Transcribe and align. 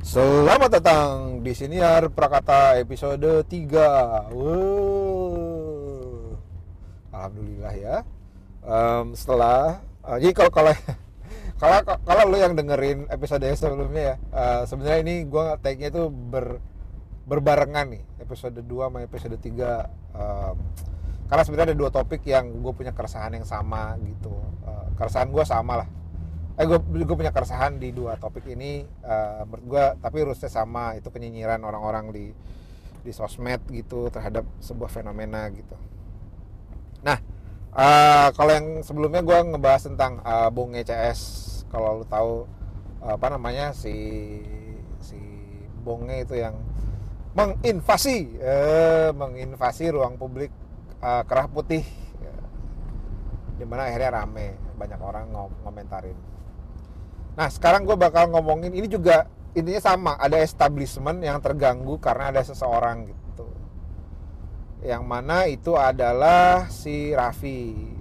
Selamat 0.00 0.80
datang 0.80 1.44
di 1.44 1.52
Siniar 1.52 2.08
Prakata 2.08 2.72
episode 2.80 3.44
3 3.44 4.32
wow. 4.32 6.40
Alhamdulillah 7.12 7.74
ya. 7.76 7.96
Um, 8.64 9.12
Setelah 9.12 9.84
uh, 10.00 10.16
Jadi 10.16 10.32
kalau 10.32 10.48
kalau 10.56 10.72
kalau 11.60 11.84
kalau 11.84 12.22
lo 12.32 12.36
yang 12.40 12.56
dengerin 12.56 13.12
episode 13.12 13.44
sebelumnya 13.52 14.00
ya 14.00 14.14
uh, 14.32 14.62
sebenarnya 14.64 15.04
ini 15.04 15.28
gue 15.28 15.44
take-nya 15.60 15.92
itu 15.92 16.08
ber, 16.08 16.64
berbarengan 17.28 17.92
nih 17.92 18.00
episode 18.24 18.56
2 18.56 18.64
sama 18.64 19.04
episode 19.04 19.36
3 19.36 19.52
um, 20.16 20.56
karena 21.28 21.42
sebenarnya 21.44 21.66
ada 21.70 21.76
dua 21.76 21.92
topik 21.92 22.24
yang 22.24 22.64
gue 22.64 22.72
punya 22.72 22.96
keresahan 22.96 23.36
yang 23.36 23.44
sama 23.44 24.00
gitu. 24.00 24.32
Uh, 24.64 24.96
keresahan 24.96 25.28
gue 25.28 25.44
sama 25.44 25.84
lah 25.84 25.88
eh 26.60 26.66
gue 26.68 26.76
gue 26.76 27.16
punya 27.16 27.32
keresahan 27.32 27.80
di 27.80 27.88
dua 27.88 28.20
topik 28.20 28.44
ini 28.44 28.84
uh, 29.00 29.48
menurut 29.48 29.64
gue 29.64 29.84
tapi 30.04 30.18
rusnya 30.28 30.52
sama 30.52 30.92
itu 30.92 31.08
penyinyiran 31.08 31.64
orang-orang 31.64 32.12
di 32.12 32.26
di 33.00 33.12
sosmed 33.16 33.64
gitu 33.72 34.12
terhadap 34.12 34.44
sebuah 34.60 34.92
fenomena 34.92 35.48
gitu 35.48 35.72
nah 37.00 37.16
uh, 37.72 38.28
kalau 38.36 38.52
yang 38.52 38.84
sebelumnya 38.84 39.24
gue 39.24 39.56
ngebahas 39.56 39.88
tentang 39.88 40.20
uh, 40.20 40.52
Bung 40.52 40.76
ECS 40.76 41.20
kalau 41.72 42.02
lo 42.02 42.04
tahu 42.04 42.44
uh, 43.00 43.16
apa 43.16 43.26
namanya 43.32 43.72
si 43.72 43.96
si 45.00 45.16
Bonge 45.80 46.28
itu 46.28 46.36
yang 46.36 46.60
menginvasi 47.32 48.36
eh, 48.36 49.08
menginvasi 49.14 49.94
ruang 49.94 50.18
publik 50.18 50.50
uh, 50.98 51.22
kerah 51.24 51.46
putih 51.46 51.86
ya. 52.20 52.34
di 53.56 53.64
mana 53.64 53.88
akhirnya 53.88 54.12
rame 54.12 54.58
banyak 54.76 55.00
orang 55.00 55.30
ngom 55.30 55.52
ngomentarin 55.64 56.18
Nah 57.40 57.48
sekarang 57.48 57.88
gue 57.88 57.96
bakal 57.96 58.28
ngomongin 58.28 58.68
ini 58.76 58.84
juga 58.84 59.24
intinya 59.56 59.80
sama 59.80 60.12
ada 60.20 60.36
establishment 60.44 61.24
yang 61.24 61.40
terganggu 61.40 61.96
karena 61.96 62.28
ada 62.28 62.44
seseorang 62.44 63.08
gitu. 63.08 63.48
Yang 64.84 65.02
mana 65.08 65.48
itu 65.48 65.72
adalah 65.72 66.68
si 66.68 67.16
Raffi 67.16 67.96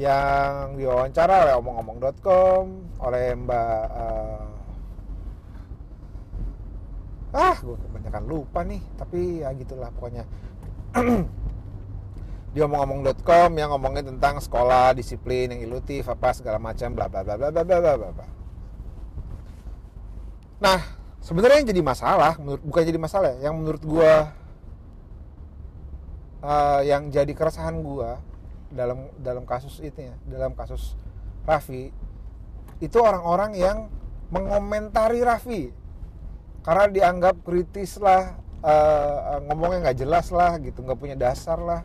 yang 0.00 0.80
diwawancara 0.80 1.44
oleh 1.44 1.54
omong-omong.com 1.60 2.64
oleh 3.04 3.36
Mbak 3.36 3.84
uh, 3.92 4.48
ah 7.36 7.56
gue 7.60 7.76
kebanyakan 7.76 8.24
lupa 8.24 8.64
nih 8.64 8.80
tapi 8.96 9.44
ya 9.44 9.52
gitulah 9.52 9.92
pokoknya 9.92 10.24
di 12.56 12.58
omong-omong.com 12.58 13.50
yang 13.54 13.70
ngomongin 13.70 14.16
tentang 14.16 14.42
sekolah 14.42 14.96
disiplin 14.96 15.54
yang 15.54 15.62
ilutif 15.62 16.08
apa 16.10 16.34
segala 16.34 16.58
macam 16.58 16.96
bla 16.96 17.06
bla 17.06 17.20
bla 17.22 17.36
bla 17.36 17.52
bla 17.52 17.62
bla 17.62 17.94
bla 17.94 18.26
nah 20.60 20.78
sebenarnya 21.24 21.64
yang 21.64 21.68
jadi 21.72 21.82
masalah 21.82 22.36
menurut 22.36 22.62
bukan 22.62 22.82
jadi 22.84 23.00
masalah 23.00 23.28
ya, 23.36 23.48
yang 23.48 23.56
menurut 23.56 23.80
gue 23.80 24.12
uh, 26.44 26.80
yang 26.84 27.08
jadi 27.08 27.32
keresahan 27.32 27.80
gue 27.80 28.10
dalam 28.70 29.10
dalam 29.18 29.44
kasus 29.48 29.82
itu 29.82 29.98
ya 29.98 30.14
dalam 30.28 30.54
kasus 30.54 30.94
Raffi 31.48 31.90
itu 32.80 32.96
orang-orang 32.96 33.52
yang 33.58 33.78
mengomentari 34.32 35.20
Raffi. 35.20 35.74
Karena 36.60 36.86
dianggap 36.92 37.40
kritis 37.40 37.96
lah 37.96 38.36
uh, 38.60 39.40
ngomongnya 39.48 39.90
nggak 39.90 39.98
jelas 40.00 40.28
lah 40.28 40.60
gitu 40.60 40.84
nggak 40.84 41.00
punya 41.00 41.16
dasar 41.16 41.56
lah 41.56 41.80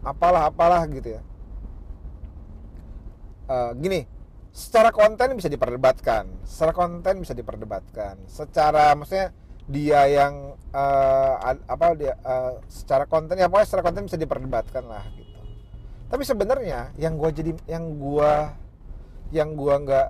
apalah 0.00 0.48
apalah 0.48 0.82
gitu 0.88 1.20
ya. 1.20 1.22
Uh, 3.50 3.76
gini 3.76 4.06
secara 4.50 4.90
konten 4.90 5.38
bisa 5.38 5.48
diperdebatkan. 5.48 6.26
Secara 6.46 6.72
konten 6.74 7.14
bisa 7.22 7.32
diperdebatkan. 7.34 8.14
Secara 8.26 8.94
maksudnya 8.98 9.30
dia 9.70 10.02
yang 10.10 10.58
uh, 10.74 11.34
apa 11.46 11.86
dia 11.94 12.18
uh, 12.26 12.58
secara 12.66 13.06
konten 13.06 13.38
ya 13.38 13.46
pokoknya 13.46 13.66
secara 13.70 13.82
konten 13.86 14.04
bisa 14.10 14.18
diperdebatkan 14.18 14.84
lah 14.86 15.06
gitu. 15.14 15.40
Tapi 16.10 16.22
sebenarnya 16.26 16.90
yang 16.98 17.14
gua 17.14 17.30
jadi 17.30 17.54
yang 17.70 17.84
gua 17.98 18.54
yang 19.30 19.54
gua 19.54 19.74
nggak 19.78 20.08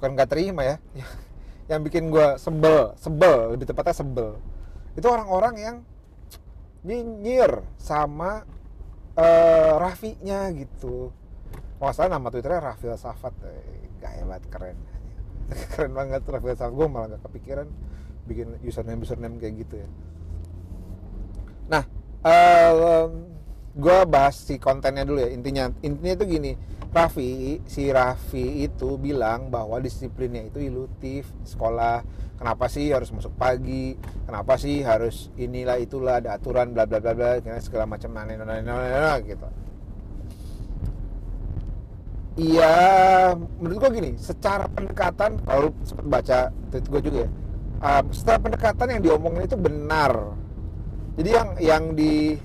bukan 0.00 0.16
nggak 0.16 0.32
terima 0.32 0.64
ya 0.64 0.76
yang 1.70 1.84
bikin 1.84 2.08
gue 2.08 2.40
sebel 2.40 2.96
sebel 2.96 3.52
lebih 3.52 3.68
tepatnya 3.68 4.00
sebel 4.00 4.40
itu 4.96 5.04
orang-orang 5.04 5.54
yang 5.60 5.76
nyinyir 6.80 7.60
sama 7.76 8.48
uh, 9.12 9.76
Rafinya 9.76 10.48
gitu 10.56 11.12
kalau 11.80 11.96
salah 11.96 12.20
nama 12.20 12.28
twitternya 12.28 12.60
Rafil 12.60 12.92
Safat. 12.92 13.32
Eh, 13.40 13.88
gaya 14.04 14.28
banget 14.28 14.44
keren. 14.52 14.78
Keren 15.72 15.92
banget 15.96 16.28
Rafil 16.28 16.52
Safat. 16.52 16.76
Gue 16.76 16.86
malah 16.92 17.16
gak 17.16 17.24
kepikiran 17.24 17.64
bikin 18.28 18.60
username 18.60 19.00
username 19.00 19.40
kayak 19.40 19.64
gitu 19.64 19.80
ya. 19.80 19.88
Nah 21.72 21.82
uh, 22.20 23.08
gue 23.72 23.98
bahas 24.04 24.36
si 24.36 24.60
kontennya 24.60 25.08
dulu 25.08 25.24
ya. 25.24 25.32
Intinya 25.32 25.72
intinya 25.80 26.20
itu 26.20 26.24
gini. 26.28 26.52
Raffi 26.92 27.64
si 27.64 27.88
Raffi 27.88 28.66
itu 28.68 29.00
bilang 29.00 29.48
bahwa 29.48 29.80
disiplinnya 29.80 30.52
itu 30.52 30.60
ilutif 30.60 31.32
sekolah. 31.48 32.04
Kenapa 32.36 32.68
sih 32.68 32.92
harus 32.92 33.08
masuk 33.08 33.32
pagi? 33.40 33.96
Kenapa 34.28 34.60
sih 34.60 34.84
harus 34.84 35.32
inilah 35.40 35.80
itulah 35.80 36.20
ada 36.20 36.36
aturan 36.36 36.76
bla 36.76 36.84
bla 36.84 37.00
bla 37.00 37.16
bla 37.16 37.40
segala 37.56 37.88
macam 37.88 38.12
nana 38.12 38.36
nana 38.36 39.16
gitu 39.24 39.69
iya 42.40 42.76
menurut 43.60 43.76
gue 43.84 43.90
gini 44.00 44.10
secara 44.16 44.64
pendekatan 44.72 45.36
kalau 45.44 45.76
baca 46.08 46.48
tweet 46.72 46.86
gue 46.88 47.00
juga 47.04 47.18
ya. 47.28 47.30
Um, 47.80 48.04
secara 48.12 48.38
pendekatan 48.40 48.86
yang 48.96 49.02
diomongin 49.04 49.44
itu 49.44 49.56
benar. 49.60 50.36
Jadi 51.20 51.28
yang 51.28 51.48
yang 51.60 51.84
di 51.92 52.36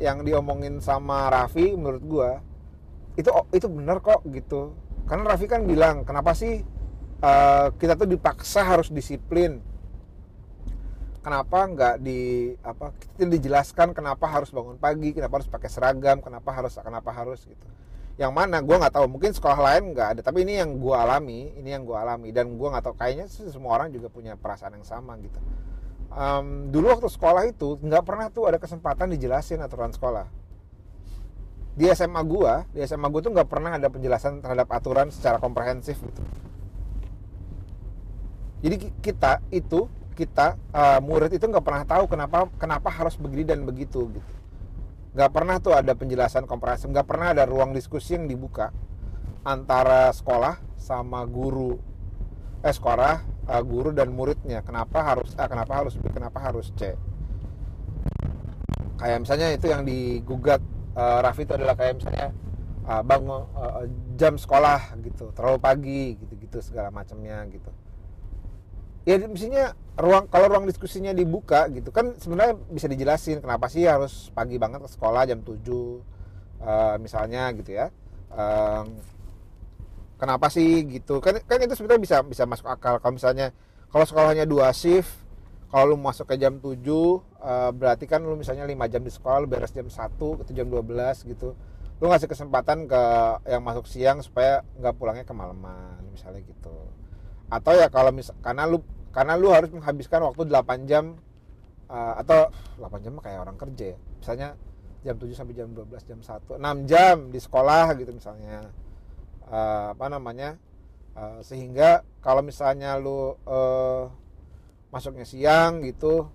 yang 0.00 0.24
diomongin 0.24 0.80
sama 0.80 1.28
Raffi 1.32 1.72
menurut 1.76 2.04
gue 2.04 2.30
itu 3.20 3.28
itu 3.52 3.66
benar 3.68 4.00
kok 4.00 4.24
gitu. 4.32 4.72
Karena 5.04 5.32
Raffi 5.32 5.46
kan 5.48 5.64
bilang 5.68 6.04
kenapa 6.04 6.32
sih 6.32 6.64
uh, 7.20 7.72
kita 7.76 7.96
tuh 7.96 8.08
dipaksa 8.08 8.64
harus 8.64 8.88
disiplin? 8.88 9.60
Kenapa 11.24 11.66
nggak 11.66 11.94
di 12.04 12.54
apa 12.62 12.94
kita 13.18 13.26
dijelaskan 13.26 13.90
kenapa 13.90 14.30
harus 14.30 14.54
bangun 14.54 14.78
pagi 14.78 15.10
kenapa 15.10 15.42
harus 15.42 15.50
pakai 15.50 15.66
seragam 15.66 16.22
kenapa 16.22 16.54
harus 16.54 16.78
kenapa 16.78 17.10
harus 17.10 17.42
gitu 17.42 17.66
yang 18.16 18.32
mana? 18.32 18.64
Gue 18.64 18.80
nggak 18.80 18.96
tahu. 18.96 19.06
Mungkin 19.12 19.36
sekolah 19.36 19.60
lain 19.60 19.92
nggak 19.92 20.08
ada. 20.16 20.20
Tapi 20.24 20.48
ini 20.48 20.56
yang 20.56 20.80
gue 20.80 20.96
alami. 20.96 21.52
Ini 21.60 21.76
yang 21.76 21.84
gue 21.84 21.96
alami. 21.96 22.32
Dan 22.32 22.56
gue 22.56 22.68
nggak 22.68 22.84
tahu. 22.88 22.94
Kayaknya 22.96 23.28
semua 23.28 23.76
orang 23.76 23.92
juga 23.92 24.08
punya 24.08 24.40
perasaan 24.40 24.72
yang 24.80 24.88
sama 24.88 25.20
gitu. 25.20 25.36
Um, 26.16 26.72
dulu 26.72 26.96
waktu 26.96 27.12
sekolah 27.12 27.44
itu 27.44 27.76
nggak 27.76 28.04
pernah 28.06 28.32
tuh 28.32 28.48
ada 28.48 28.56
kesempatan 28.56 29.12
dijelasin 29.12 29.60
aturan 29.60 29.92
sekolah. 29.92 30.24
Di 31.76 31.92
SMA 31.92 32.24
gua 32.24 32.64
di 32.72 32.80
SMA 32.88 33.04
gua 33.12 33.20
tuh 33.20 33.36
nggak 33.36 33.48
pernah 33.52 33.76
ada 33.76 33.92
penjelasan 33.92 34.40
terhadap 34.40 34.64
aturan 34.72 35.12
secara 35.12 35.36
komprehensif 35.36 36.00
gitu. 36.00 36.22
Jadi 38.64 38.76
kita 39.04 39.44
itu 39.52 39.92
kita 40.16 40.56
uh, 40.72 41.04
murid 41.04 41.36
itu 41.36 41.44
nggak 41.44 41.60
pernah 41.60 41.84
tahu 41.84 42.08
kenapa 42.08 42.48
kenapa 42.56 42.88
harus 42.88 43.20
begini 43.20 43.44
dan 43.44 43.68
begitu 43.68 44.08
gitu 44.08 44.32
nggak 45.16 45.32
pernah 45.32 45.56
tuh 45.56 45.72
ada 45.72 45.96
penjelasan 45.96 46.44
komprehensif 46.44 46.92
nggak 46.92 47.08
pernah 47.08 47.32
ada 47.32 47.48
ruang 47.48 47.72
diskusi 47.72 48.20
yang 48.20 48.28
dibuka 48.28 48.68
antara 49.48 50.12
sekolah 50.12 50.60
sama 50.76 51.24
guru. 51.24 51.80
Eh 52.60 52.74
sekolah 52.74 53.24
uh, 53.48 53.62
guru 53.64 53.96
dan 53.96 54.12
muridnya. 54.12 54.60
Kenapa 54.60 55.00
harus 55.00 55.32
A 55.40 55.48
kenapa 55.48 55.80
harus 55.80 55.96
B 55.96 56.04
kenapa 56.12 56.36
harus 56.44 56.68
C? 56.76 56.92
Kayak 59.00 59.24
misalnya 59.24 59.48
itu 59.56 59.66
yang 59.72 59.88
digugat 59.88 60.60
uh, 60.92 61.24
Raffi 61.24 61.48
itu 61.48 61.54
adalah 61.56 61.80
kayak 61.80 61.96
misalnya 61.96 62.28
uh, 62.84 63.00
bangun 63.00 63.48
uh, 63.56 63.88
jam 64.20 64.36
sekolah 64.36 65.00
gitu 65.00 65.32
terlalu 65.32 65.58
pagi 65.62 66.02
gitu-gitu 66.20 66.60
segala 66.60 66.92
macamnya 66.92 67.40
gitu. 67.48 67.72
Ya 69.08 69.16
misalnya 69.22 69.72
ruang 69.96 70.28
kalau 70.28 70.52
ruang 70.52 70.68
diskusinya 70.68 71.16
dibuka 71.16 71.72
gitu 71.72 71.88
kan 71.88 72.12
sebenarnya 72.20 72.60
bisa 72.68 72.84
dijelasin 72.84 73.40
kenapa 73.40 73.72
sih 73.72 73.88
harus 73.88 74.28
pagi 74.36 74.60
banget 74.60 74.84
ke 74.84 74.90
sekolah 74.92 75.24
jam 75.24 75.40
7 75.40 75.56
uh, 76.60 76.96
misalnya 77.00 77.48
gitu 77.56 77.76
ya. 77.76 77.88
Um, 78.28 79.00
kenapa 80.20 80.52
sih 80.52 80.84
gitu? 80.84 81.20
Kan 81.24 81.40
kan 81.44 81.58
itu 81.64 81.72
sebenarnya 81.72 82.02
bisa 82.02 82.16
bisa 82.24 82.44
masuk 82.44 82.68
akal. 82.68 83.00
Kalau 83.00 83.14
misalnya 83.16 83.56
kalau 83.88 84.04
sekolahnya 84.04 84.44
dua 84.44 84.68
shift 84.76 85.24
kalau 85.72 85.92
lu 85.92 85.96
masuk 85.98 86.30
ke 86.30 86.36
jam 86.38 86.60
7 86.62 86.76
uh, 86.76 87.72
berarti 87.74 88.06
kan 88.06 88.22
lu 88.22 88.38
misalnya 88.38 88.68
5 88.68 88.92
jam 88.92 89.02
di 89.02 89.12
sekolah 89.12 89.38
lu 89.42 89.48
beres 89.50 89.74
jam 89.74 89.88
1 89.88 89.96
atau 90.14 90.52
jam 90.54 90.66
12 90.68 91.32
gitu. 91.32 91.56
Lu 91.96 92.12
ngasih 92.12 92.28
kesempatan 92.28 92.84
ke 92.84 93.02
yang 93.48 93.64
masuk 93.64 93.88
siang 93.88 94.20
supaya 94.20 94.60
nggak 94.76 94.94
pulangnya 95.00 95.24
kemalaman 95.24 96.04
misalnya 96.12 96.44
gitu. 96.44 96.76
Atau 97.48 97.72
ya 97.72 97.88
kalau 97.88 98.12
mis 98.12 98.28
karena 98.44 98.68
lu 98.68 98.84
karena 99.16 99.32
lu 99.40 99.48
harus 99.48 99.72
menghabiskan 99.72 100.20
waktu 100.28 100.44
8 100.44 100.84
jam 100.84 101.16
uh, 101.88 102.20
atau 102.20 102.52
8 102.76 103.00
jam 103.00 103.16
kayak 103.16 103.40
orang 103.48 103.56
kerja 103.56 103.96
ya. 103.96 103.98
Misalnya 104.20 104.48
jam 105.00 105.16
7 105.16 105.32
sampai 105.32 105.56
jam 105.56 105.72
12 105.72 105.88
jam 106.04 106.20
1 106.20 106.60
6 106.60 106.90
jam 106.90 107.16
di 107.32 107.40
sekolah 107.40 107.96
gitu 107.96 108.12
misalnya. 108.12 108.68
Uh, 109.48 109.96
apa 109.96 110.12
namanya? 110.12 110.60
Uh, 111.16 111.40
sehingga 111.40 112.04
kalau 112.20 112.44
misalnya 112.44 113.00
lu 113.00 113.40
uh, 113.48 114.12
masuknya 114.92 115.24
siang 115.24 115.80
gitu 115.80 116.28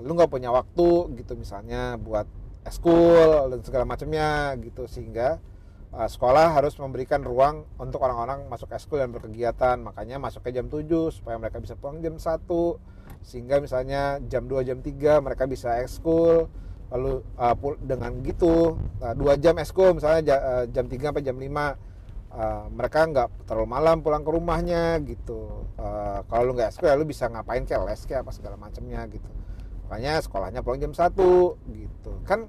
lu 0.00 0.16
nggak 0.16 0.32
punya 0.32 0.48
waktu 0.48 1.20
gitu 1.20 1.36
misalnya 1.36 2.00
buat 2.00 2.24
eskul 2.64 3.52
dan 3.52 3.60
segala 3.60 3.84
macamnya 3.84 4.56
gitu. 4.64 4.88
Sehingga 4.88 5.36
uh, 5.92 6.08
sekolah 6.08 6.56
harus 6.56 6.74
memberikan 6.80 7.20
ruang 7.22 7.68
untuk 7.76 8.00
orang-orang 8.02 8.48
masuk 8.48 8.72
eskul 8.72 8.98
dan 8.98 9.12
berkegiatan. 9.12 9.76
Makanya 9.78 10.16
masuknya 10.18 10.64
jam 10.64 10.66
7 10.72 10.88
supaya 11.12 11.36
mereka 11.38 11.60
bisa 11.60 11.76
pulang 11.76 12.00
jam 12.00 12.16
1 12.16 12.44
sehingga 13.22 13.62
misalnya 13.62 14.18
jam 14.26 14.50
2 14.50 14.66
jam 14.66 14.78
3 14.82 15.22
mereka 15.22 15.46
bisa 15.46 15.78
ekskul 15.78 16.50
lalu 16.92 17.24
uh, 17.40 17.54
dengan 17.80 18.20
gitu 18.20 18.76
uh, 19.00 19.14
dua 19.16 19.40
jam 19.40 19.56
eskul 19.56 19.96
misalnya 19.96 20.36
uh, 20.36 20.64
jam 20.68 20.84
3 20.84 21.08
sampai 21.08 21.24
jam 21.24 21.38
5 21.40 21.48
uh, 22.36 22.68
mereka 22.68 23.08
nggak 23.08 23.28
terlalu 23.48 23.68
malam 23.68 23.96
pulang 24.00 24.24
ke 24.24 24.30
rumahnya 24.32 25.00
gitu. 25.04 25.68
Uh, 25.76 26.20
kalau 26.28 26.52
lu 26.52 26.52
nggak 26.56 26.72
sekolah 26.74 26.92
ya 26.92 27.00
lu 27.00 27.06
bisa 27.08 27.28
ngapain 27.28 27.64
kayak 27.64 27.80
les 27.88 28.02
kayak 28.04 28.26
apa 28.26 28.32
segala 28.32 28.56
macamnya 28.60 29.04
gitu. 29.08 29.30
Makanya 29.88 30.20
sekolahnya 30.24 30.60
pulang 30.64 30.80
jam 30.80 30.92
satu 30.92 31.56
gitu. 31.68 32.12
Kan 32.24 32.48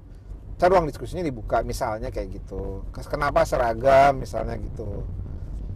cara 0.64 0.80
ruang 0.80 0.88
diskusinya 0.88 1.20
dibuka 1.20 1.60
misalnya 1.60 2.08
kayak 2.08 2.40
gitu. 2.40 2.80
Kenapa 2.88 3.44
seragam 3.44 4.16
misalnya 4.16 4.56
gitu. 4.56 5.04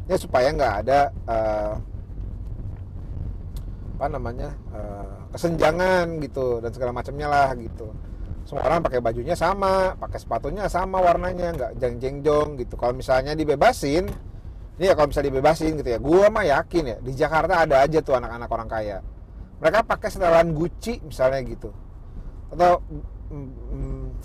Ya 0.09 0.17
supaya 0.17 0.49
nggak 0.49 0.75
ada 0.81 1.13
uh, 1.29 1.77
apa 4.01 4.07
namanya 4.09 4.57
uh, 4.73 5.29
kesenjangan 5.37 6.25
gitu 6.25 6.65
dan 6.65 6.73
segala 6.73 6.97
macamnya 6.97 7.29
lah 7.29 7.53
gitu. 7.61 7.93
Semua 8.49 8.65
orang 8.65 8.81
pakai 8.81 9.05
bajunya 9.05 9.37
sama 9.37 9.93
pakai 10.01 10.25
sepatunya 10.25 10.65
sama 10.73 11.05
warnanya 11.05 11.53
nggak 11.53 11.73
jeng 11.77 12.01
jeng 12.01 12.17
jong 12.25 12.57
gitu. 12.57 12.81
Kalau 12.81 12.97
misalnya 12.97 13.37
dibebasin 13.37 14.09
ini 14.81 14.85
ya 14.89 14.97
kalau 14.97 15.13
misalnya 15.13 15.37
dibebasin 15.37 15.77
gitu 15.77 15.89
ya. 15.93 16.01
Gue 16.01 16.33
mah 16.33 16.49
yakin 16.49 16.85
ya 16.89 16.97
di 17.05 17.13
Jakarta 17.13 17.61
ada 17.69 17.85
aja 17.85 18.01
tuh 18.01 18.17
anak-anak 18.17 18.49
orang 18.49 18.69
kaya. 18.73 18.99
Mereka 19.61 19.85
pakai 19.85 20.09
setelan 20.09 20.57
Gucci 20.57 21.05
misalnya 21.05 21.45
gitu. 21.45 21.77
Atau 22.49 22.81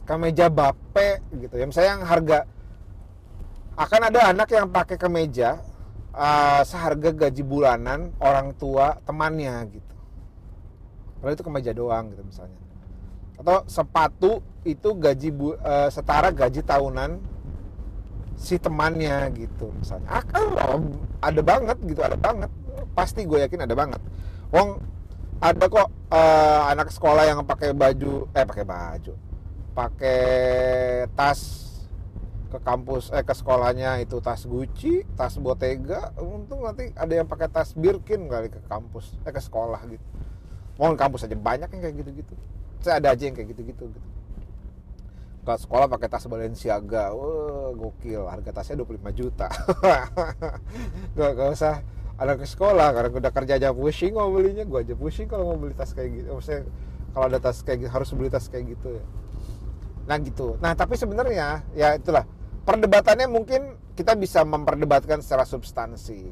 kemeja 0.04 0.48
bape 0.52 1.24
gitu 1.36 1.56
ya. 1.56 1.66
Misalnya 1.68 1.90
yang 2.00 2.06
harga 2.08 2.40
akan 3.74 4.02
ada 4.14 4.20
anak 4.30 4.50
yang 4.54 4.70
pakai 4.70 5.02
kemeja 5.02 5.58
uh, 6.14 6.62
seharga 6.62 7.10
gaji 7.10 7.42
bulanan 7.42 8.14
orang 8.22 8.54
tua 8.54 9.02
temannya 9.02 9.54
gitu. 9.74 9.96
Kalau 11.24 11.32
itu 11.34 11.44
kemeja 11.44 11.72
doang 11.74 12.12
gitu 12.14 12.22
misalnya. 12.22 12.60
Atau 13.40 13.66
sepatu 13.66 14.32
itu 14.64 14.90
gaji 14.94 15.30
bu, 15.34 15.58
uh, 15.58 15.90
setara 15.90 16.30
gaji 16.30 16.62
tahunan 16.62 17.18
si 18.38 18.62
temannya 18.62 19.32
gitu 19.34 19.74
misalnya. 19.74 20.22
Akan 20.22 20.54
ada 21.24 21.42
banget 21.42 21.78
gitu 21.88 22.02
ada 22.04 22.20
banget. 22.20 22.52
Pasti 22.94 23.26
gue 23.26 23.42
yakin 23.42 23.66
ada 23.66 23.74
banget. 23.74 24.02
Wong 24.54 24.93
ada 25.44 25.66
kok 25.68 25.92
uh, 26.08 26.62
anak 26.72 26.88
sekolah 26.88 27.28
yang 27.28 27.44
pakai 27.44 27.76
baju 27.76 28.32
eh 28.32 28.48
pakai 28.48 28.64
baju 28.64 29.14
pakai 29.76 30.24
tas 31.20 31.64
ke 32.48 32.62
kampus 32.62 33.12
eh 33.12 33.26
ke 33.26 33.34
sekolahnya 33.34 33.98
itu 34.06 34.22
tas 34.22 34.46
Gucci, 34.46 35.02
tas 35.18 35.36
Bottega, 35.42 36.14
untung 36.22 36.62
nanti 36.62 36.94
ada 36.94 37.10
yang 37.10 37.26
pakai 37.26 37.50
tas 37.50 37.74
Birkin 37.74 38.30
kali 38.30 38.54
ke 38.54 38.62
kampus 38.70 39.18
eh 39.26 39.34
ke 39.34 39.42
sekolah 39.42 39.82
gitu. 39.90 40.06
Mau 40.78 40.94
kampus 40.94 41.26
aja 41.26 41.34
banyak 41.34 41.66
yang 41.74 41.82
kayak 41.82 41.96
gitu-gitu. 42.06 42.34
Saya 42.86 43.02
ada 43.02 43.18
aja 43.18 43.26
yang 43.26 43.34
kayak 43.34 43.58
gitu-gitu 43.58 43.90
gitu. 43.90 44.10
Ke 45.44 45.58
sekolah 45.58 45.90
pakai 45.90 46.08
tas 46.08 46.30
Balenciaga 46.30 47.10
wah 47.18 47.74
gokil 47.74 48.30
harga 48.30 48.54
tasnya 48.54 48.86
25 48.86 49.18
juta. 49.18 49.50
Gak, 51.18 51.32
gak 51.34 51.50
usah 51.58 51.82
ada 52.14 52.38
ke 52.38 52.46
sekolah 52.46 52.94
karena 52.94 53.10
udah 53.10 53.34
kerja 53.34 53.54
aja 53.58 53.70
pusing 53.74 54.14
mau 54.14 54.30
belinya 54.30 54.62
gue 54.64 54.80
aja 54.86 54.94
pusing 54.94 55.26
kalau 55.26 55.54
mau 55.54 55.58
beli 55.58 55.74
tas 55.74 55.92
kayak 55.98 56.10
gitu. 56.14 56.30
Maksudnya 56.38 56.62
kalau 57.14 57.26
ada 57.30 57.40
tas 57.42 57.58
kayak 57.66 57.78
gitu 57.86 57.92
harus 57.92 58.10
beli 58.14 58.30
tas 58.30 58.46
kayak 58.50 58.78
gitu 58.78 59.02
ya. 59.02 59.04
Nah 60.06 60.18
gitu. 60.22 60.48
Nah 60.62 60.72
tapi 60.78 60.94
sebenarnya 60.94 61.66
ya 61.74 61.98
itulah. 61.98 62.26
Perdebatannya 62.64 63.28
mungkin 63.28 63.76
kita 63.98 64.16
bisa 64.16 64.46
memperdebatkan 64.46 65.20
secara 65.20 65.44
substansi. 65.44 66.32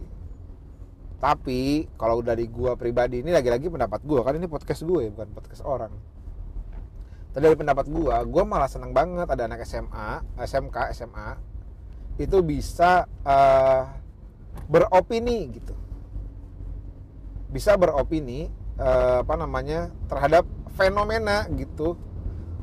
Tapi 1.22 1.86
kalau 1.98 2.26
dari 2.26 2.50
gue 2.50 2.72
pribadi 2.80 3.22
ini 3.22 3.30
lagi-lagi 3.30 3.70
pendapat 3.70 4.02
gue 4.02 4.22
kan 4.26 4.34
ini 4.34 4.50
podcast 4.50 4.82
gue 4.86 5.06
ya 5.06 5.10
bukan 5.14 5.30
podcast 5.34 5.62
orang. 5.66 5.94
Dari 7.32 7.56
pendapat 7.58 7.86
gue 7.90 8.16
gue 8.32 8.44
malah 8.46 8.70
seneng 8.70 8.94
banget 8.94 9.30
ada 9.30 9.46
anak 9.50 9.66
SMA 9.66 10.40
SMK 10.40 10.78
SMA 10.98 11.30
itu 12.20 12.38
bisa 12.44 13.06
uh, 13.24 14.01
beropini 14.72 15.52
gitu. 15.52 15.76
Bisa 17.52 17.76
beropini 17.76 18.48
uh, 18.80 19.24
apa 19.24 19.36
namanya 19.36 19.92
terhadap 20.08 20.48
fenomena 20.74 21.46
gitu. 21.56 22.00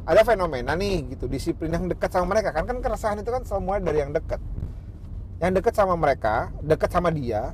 Ada 0.08 0.24
fenomena 0.24 0.72
nih 0.72 1.12
gitu 1.12 1.28
disiplin 1.28 1.68
yang 1.68 1.84
dekat 1.84 2.08
sama 2.08 2.32
mereka. 2.32 2.56
Kan 2.56 2.64
kan 2.64 2.80
keresahan 2.80 3.20
itu 3.20 3.28
kan 3.28 3.44
semua 3.44 3.76
dari 3.76 4.00
yang 4.00 4.12
dekat. 4.16 4.40
Yang 5.38 5.62
dekat 5.62 5.74
sama 5.76 5.94
mereka 5.94 6.50
dekat 6.64 6.90
sama 6.90 7.12
dia 7.12 7.52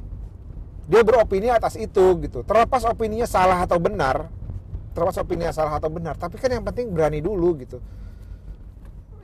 dia 0.84 1.00
beropini 1.00 1.50
atas 1.50 1.74
itu 1.74 2.14
gitu. 2.22 2.46
Terlepas 2.46 2.86
opininya 2.86 3.26
salah 3.26 3.64
atau 3.64 3.80
benar 3.82 4.30
terlepas 4.94 5.18
opini 5.18 5.42
salah 5.50 5.82
atau 5.82 5.90
benar 5.90 6.14
tapi 6.14 6.38
kan 6.38 6.54
yang 6.54 6.62
penting 6.62 6.94
berani 6.94 7.18
dulu 7.18 7.58
gitu. 7.58 7.82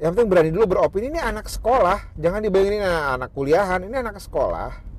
Yang 0.03 0.11
penting 0.19 0.29
berani 0.29 0.51
dulu 0.51 0.65
beropini 0.77 1.15
ini 1.15 1.21
anak 1.23 1.47
sekolah 1.47 2.19
jangan 2.19 2.43
dibayangin 2.43 2.83
anak 2.83 3.31
kuliahan 3.31 3.87
ini 3.87 3.95
anak 3.95 4.19
sekolah 4.19 4.90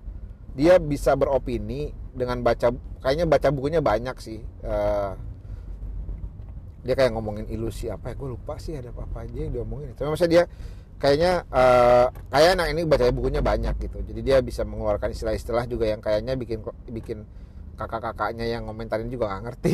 dia 0.58 0.80
bisa 0.80 1.16
beropini 1.16 1.96
dengan 2.12 2.44
baca 2.44 2.76
kayaknya 3.00 3.26
baca 3.26 3.48
bukunya 3.56 3.80
banyak 3.80 4.18
sih 4.20 4.40
uh, 4.68 5.16
dia 6.82 6.98
kayak 6.98 7.14
ngomongin 7.14 7.46
ilusi 7.50 7.94
apa 7.94 8.14
ya 8.14 8.16
gue 8.18 8.30
lupa 8.34 8.58
sih 8.58 8.74
ada 8.74 8.90
apa 8.90 9.06
apa 9.06 9.26
aja 9.26 9.38
yang 9.38 9.54
diomongin. 9.54 9.94
Tapi 9.94 10.10
maksudnya 10.10 10.34
dia 10.34 10.44
kayaknya 10.98 11.46
uh, 11.54 12.10
kayak 12.34 12.58
anak 12.58 12.68
ini 12.74 12.82
baca 12.90 13.06
bukunya 13.14 13.42
banyak 13.42 13.76
gitu. 13.78 13.98
Jadi 14.02 14.20
dia 14.26 14.38
bisa 14.42 14.66
mengeluarkan 14.66 15.14
istilah-istilah 15.14 15.66
juga 15.70 15.86
yang 15.90 16.02
kayaknya 16.02 16.34
bikin 16.34 16.66
bikin 16.90 17.26
kakak-kakaknya 17.78 18.50
yang 18.50 18.66
komentarin 18.66 19.10
juga 19.14 19.30
nggak 19.30 19.44
ngerti. 19.46 19.74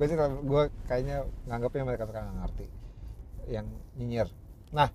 Gue 0.00 0.06
sih 0.08 0.16
gue 0.16 0.62
kayaknya 0.88 1.28
nganggapnya 1.44 1.84
mereka 1.84 2.08
suka 2.08 2.24
nggak 2.24 2.38
ngerti 2.40 2.66
yang 3.52 3.66
nyinyir. 4.00 4.28
Nah 4.72 4.88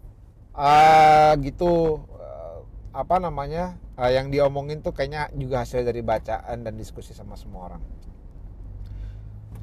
uh, 0.58 1.38
gitu 1.46 2.02
uh, 2.18 2.66
apa 2.90 3.22
namanya 3.22 3.78
uh, 3.96 4.12
yang 4.12 4.28
diomongin 4.32 4.84
tuh 4.84 4.92
kayaknya 4.92 5.32
juga 5.36 5.64
hasil 5.64 5.84
dari 5.84 6.04
bacaan 6.04 6.64
dan 6.64 6.74
diskusi 6.76 7.16
sama 7.16 7.40
semua 7.40 7.72
orang. 7.72 7.82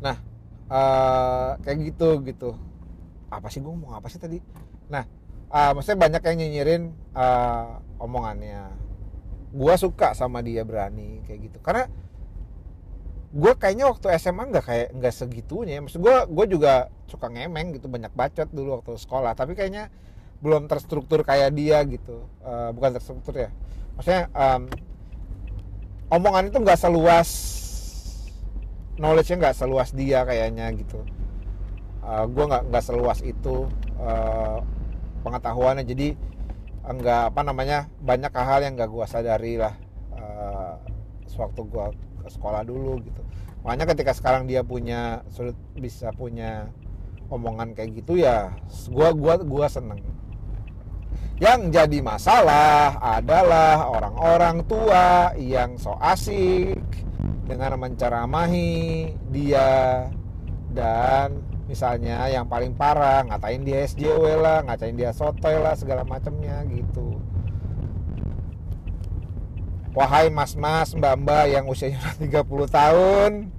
Nah 0.00 0.16
uh, 0.72 1.50
kayak 1.60 1.78
gitu 1.92 2.20
gitu. 2.26 2.50
Apa 3.32 3.48
sih 3.48 3.60
gue 3.60 3.72
ngomong 3.72 3.96
apa 3.96 4.08
sih 4.08 4.20
tadi? 4.20 4.40
Nah 4.88 5.04
uh, 5.52 5.70
maksudnya 5.76 6.00
banyak 6.00 6.22
yang 6.24 6.36
nyinyirin 6.40 6.82
uh, 7.16 7.80
omongannya. 8.00 8.72
Gue 9.52 9.74
suka 9.76 10.16
sama 10.16 10.40
dia 10.40 10.64
berani 10.64 11.20
kayak 11.28 11.52
gitu. 11.52 11.58
Karena 11.60 11.84
gue 13.32 13.52
kayaknya 13.56 13.88
waktu 13.88 14.12
SMA 14.20 14.48
nggak 14.48 14.64
kayak 14.64 14.88
nggak 14.96 15.14
segitunya. 15.14 15.80
Maksud 15.84 16.00
gue 16.00 16.16
gue 16.28 16.46
juga 16.56 16.88
suka 17.08 17.28
ngemeng 17.28 17.76
gitu 17.76 17.88
banyak 17.88 18.12
bacot 18.16 18.48
dulu 18.48 18.80
waktu 18.80 18.96
sekolah. 18.96 19.36
Tapi 19.36 19.52
kayaknya 19.52 19.92
belum 20.40 20.66
terstruktur 20.66 21.20
kayak 21.20 21.52
dia 21.52 21.84
gitu. 21.84 22.24
Uh, 22.40 22.72
bukan 22.72 22.96
terstruktur 22.96 23.36
ya 23.36 23.52
maksudnya 23.96 24.28
um, 24.32 24.68
omongan 26.12 26.48
itu 26.52 26.58
nggak 26.60 26.80
seluas 26.80 27.28
knowledge-nya 29.00 29.36
nggak 29.48 29.56
seluas 29.56 29.88
dia 29.96 30.22
kayaknya 30.28 30.68
gitu. 30.76 31.00
Uh, 32.02 32.26
gue 32.26 32.44
nggak 32.44 32.68
nggak 32.68 32.84
seluas 32.84 33.18
itu 33.22 33.70
uh, 33.98 34.58
pengetahuannya. 35.24 35.86
Jadi 35.86 36.18
enggak 36.82 37.30
apa 37.30 37.40
namanya 37.46 37.86
banyak 38.02 38.32
hal 38.34 38.60
yang 38.66 38.74
nggak 38.74 38.90
gue 38.90 39.06
sadari 39.06 39.54
lah 39.54 39.74
uh, 40.18 40.74
sewaktu 41.30 41.62
gue 41.66 41.86
ke 42.22 42.28
sekolah 42.30 42.62
dulu 42.66 42.98
gitu. 43.02 43.22
Makanya 43.62 43.94
ketika 43.94 44.12
sekarang 44.12 44.50
dia 44.50 44.66
punya 44.66 45.22
sulit 45.30 45.54
bisa 45.78 46.10
punya 46.10 46.66
omongan 47.32 47.72
kayak 47.72 48.04
gitu 48.04 48.20
ya 48.20 48.52
gua 48.92 49.16
gua 49.16 49.40
gua 49.40 49.66
seneng 49.70 50.04
yang 51.40 51.72
jadi 51.72 51.98
masalah 52.04 52.98
adalah 53.00 53.88
orang-orang 53.88 54.64
tua 54.68 55.32
yang 55.38 55.78
so 55.80 55.96
asik 56.00 56.82
dengan 57.48 57.76
menceramahi 57.78 59.12
dia 59.32 60.06
dan 60.72 61.40
misalnya 61.68 62.28
yang 62.28 62.44
paling 62.48 62.76
parah 62.76 63.24
ngatain 63.28 63.64
dia 63.64 63.84
SJW 63.88 64.40
lah 64.40 64.64
ngatain 64.66 64.96
dia 64.96 65.10
sotoy 65.12 65.56
lah 65.56 65.72
segala 65.76 66.04
macamnya 66.04 66.64
gitu 66.68 67.22
Wahai 69.92 70.32
mas-mas, 70.32 70.96
mbak-mbak 70.96 71.52
yang 71.52 71.68
usianya 71.68 72.00
30 72.24 72.48
tahun, 72.64 73.52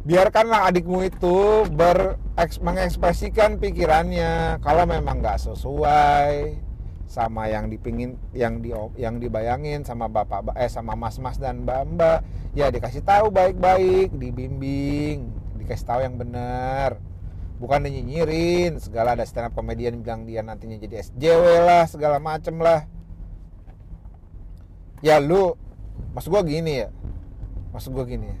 biarkanlah 0.00 0.72
adikmu 0.72 1.04
itu 1.04 1.68
ber 1.68 2.16
mengekspresikan 2.64 3.60
pikirannya. 3.60 4.64
Kalau 4.64 4.88
memang 4.88 5.20
nggak 5.20 5.36
sesuai 5.44 6.56
sama 7.08 7.48
yang 7.48 7.72
dipingin 7.72 8.20
yang 8.36 8.60
di 8.60 8.70
yang 9.00 9.16
dibayangin 9.16 9.80
sama 9.80 10.12
bapak 10.12 10.52
eh 10.60 10.68
sama 10.68 10.92
mas-mas 10.92 11.40
dan 11.40 11.64
mbak-mbak. 11.64 12.20
Ya 12.52 12.68
dikasih 12.68 13.00
tahu 13.00 13.32
baik-baik 13.32 14.12
dibimbing 14.12 15.32
dikasih 15.56 15.86
tahu 15.88 16.00
yang 16.04 16.20
benar. 16.20 17.00
Bukan 17.58 17.88
dinyinyirin 17.88 18.78
segala 18.78 19.16
ada 19.18 19.24
stand 19.26 19.50
up 19.50 19.56
komedian 19.56 20.04
bilang 20.04 20.28
dia 20.28 20.44
nantinya 20.44 20.78
jadi 20.78 21.02
SJW 21.10 21.44
lah 21.64 21.84
segala 21.88 22.20
macem 22.20 22.60
lah. 22.60 22.84
Ya 25.00 25.16
lu 25.18 25.56
maksud 26.12 26.28
gua 26.28 26.44
gini 26.44 26.84
ya. 26.84 26.88
Maksud 27.72 27.90
gua 27.96 28.04
gini 28.04 28.30
ya. 28.30 28.38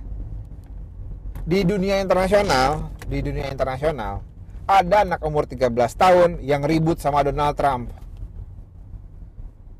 Di 1.48 1.64
dunia 1.64 2.04
internasional 2.04 2.92
di 3.08 3.24
dunia 3.24 3.48
internasional 3.48 4.20
ada 4.68 5.00
anak 5.00 5.24
umur 5.24 5.48
13 5.48 5.72
tahun 5.96 6.30
yang 6.44 6.60
ribut 6.60 7.00
sama 7.00 7.24
Donald 7.24 7.56
Trump 7.56 7.88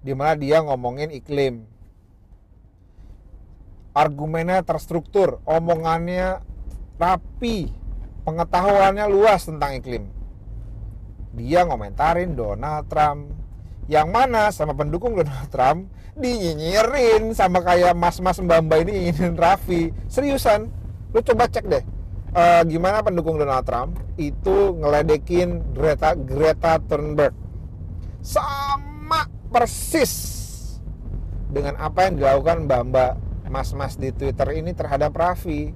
di 0.08 0.16
mana 0.16 0.32
dia 0.40 0.64
ngomongin 0.64 1.12
iklim. 1.12 1.68
Argumennya 3.92 4.64
terstruktur 4.64 5.44
omongannya 5.44 6.40
rapi 6.96 7.68
pengetahuannya 8.24 9.04
luas 9.12 9.44
tentang 9.44 9.76
iklim. 9.76 10.08
Dia 11.36 11.68
ngomentarin 11.68 12.32
Donald 12.32 12.88
Trump. 12.88 13.36
Yang 13.84 14.08
mana 14.08 14.48
sama 14.48 14.72
pendukung 14.72 15.12
Donald 15.12 15.52
Trump 15.52 15.92
dinyinyirin 16.16 17.36
sama 17.36 17.60
kayak 17.60 17.92
mas-mas 17.92 18.40
mbak-mbak 18.40 18.88
ini 18.88 19.12
ingin 19.12 19.36
Raffi. 19.36 19.92
Seriusan? 20.08 20.72
Lu 21.12 21.20
coba 21.20 21.52
cek 21.52 21.68
deh. 21.68 21.84
Uh, 22.32 22.64
gimana 22.64 23.04
pendukung 23.04 23.36
Donald 23.36 23.64
Trump? 23.68 24.00
Itu 24.16 24.72
ngeledekin 24.80 25.76
Greta 25.76 26.16
Greta 26.16 26.80
Thunberg. 26.80 27.36
Sama 28.24 29.38
persis 29.49 30.12
dengan 31.49 31.81
apa 31.81 32.09
yang 32.09 32.21
dilakukan 32.21 32.69
mbak-mbak 32.69 33.12
mas-mas 33.49 33.97
di 33.97 34.12
Twitter 34.12 34.49
ini 34.52 34.76
terhadap 34.76 35.17
Raffi. 35.17 35.73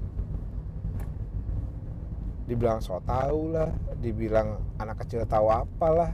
Dibilang 2.45 2.85
so 2.85 3.00
tau 3.09 3.49
lah 3.49 3.73
dibilang 3.97 4.61
anak 4.76 5.07
kecil 5.07 5.25
tahu 5.25 5.49
apalah 5.49 6.12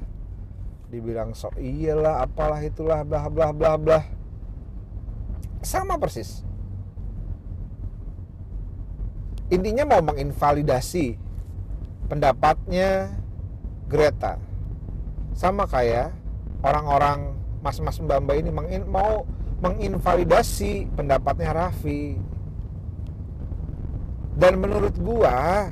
dibilang 0.89 1.35
so 1.35 1.51
iyalah 1.59 2.23
apalah 2.23 2.63
itulah 2.63 3.03
blah 3.03 3.27
blah 3.27 3.51
blah 3.51 3.75
blah. 3.75 4.05
Sama 5.61 5.99
persis. 5.99 6.47
Intinya 9.49 9.89
mau 9.89 10.05
menginvalidasi 10.05 11.19
pendapatnya 12.07 13.11
Greta. 13.89 14.37
Sama 15.33 15.65
kayak 15.65 16.13
orang-orang 16.61 17.38
mas-mas 17.69 18.01
mbak-mbak 18.01 18.41
ini 18.41 18.49
mengin, 18.49 18.83
mau 18.89 19.29
menginvalidasi 19.61 20.89
pendapatnya 20.97 21.53
Raffi. 21.53 22.17
Dan 24.41 24.57
menurut 24.57 24.97
gua 24.97 25.69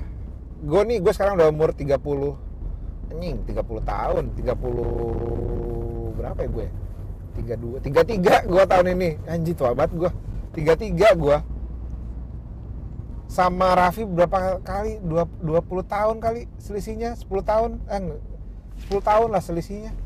gua 0.60 0.82
nih 0.84 1.00
gua 1.00 1.12
sekarang 1.16 1.40
udah 1.40 1.48
umur 1.48 1.72
30 1.72 1.96
anjing 3.16 3.36
30 3.48 3.80
tahun 3.86 4.24
30 4.36 6.18
berapa 6.18 6.38
ya 6.42 6.48
gue 6.50 6.66
32 7.40 7.80
33 7.80 8.50
gua 8.50 8.64
tahun 8.68 8.86
ini. 8.92 9.10
Anjing 9.24 9.56
tua 9.56 9.72
banget 9.72 9.92
gua. 9.96 10.10
33 10.52 11.16
gua. 11.16 11.40
Sama 13.24 13.72
Raffi 13.72 14.04
berapa 14.04 14.60
kali? 14.60 15.00
20 15.00 15.40
tahun 15.88 16.16
kali 16.20 16.44
selisihnya? 16.60 17.16
10 17.16 17.40
tahun? 17.40 17.80
Eh 17.88 18.20
10 18.84 19.00
tahun 19.00 19.28
lah 19.32 19.40
selisihnya 19.40 20.05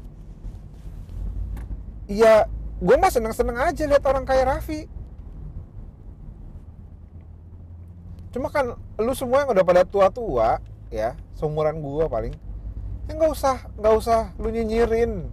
iya 2.11 2.51
gue 2.83 2.97
mah 2.99 3.13
seneng-seneng 3.13 3.55
aja 3.55 3.87
lihat 3.87 4.03
orang 4.03 4.27
kayak 4.27 4.51
Raffi. 4.51 4.91
Cuma 8.35 8.51
kan 8.51 8.75
lu 8.99 9.13
semua 9.15 9.47
yang 9.47 9.55
udah 9.55 9.65
pada 9.65 9.83
tua-tua 9.87 10.59
ya 10.91 11.15
seumuran 11.39 11.79
gue 11.79 12.05
paling 12.11 12.35
ya 13.07 13.13
nggak 13.15 13.31
usah 13.31 13.57
nggak 13.79 13.95
usah 13.95 14.21
lu 14.43 14.51
nyinyirin. 14.51 15.31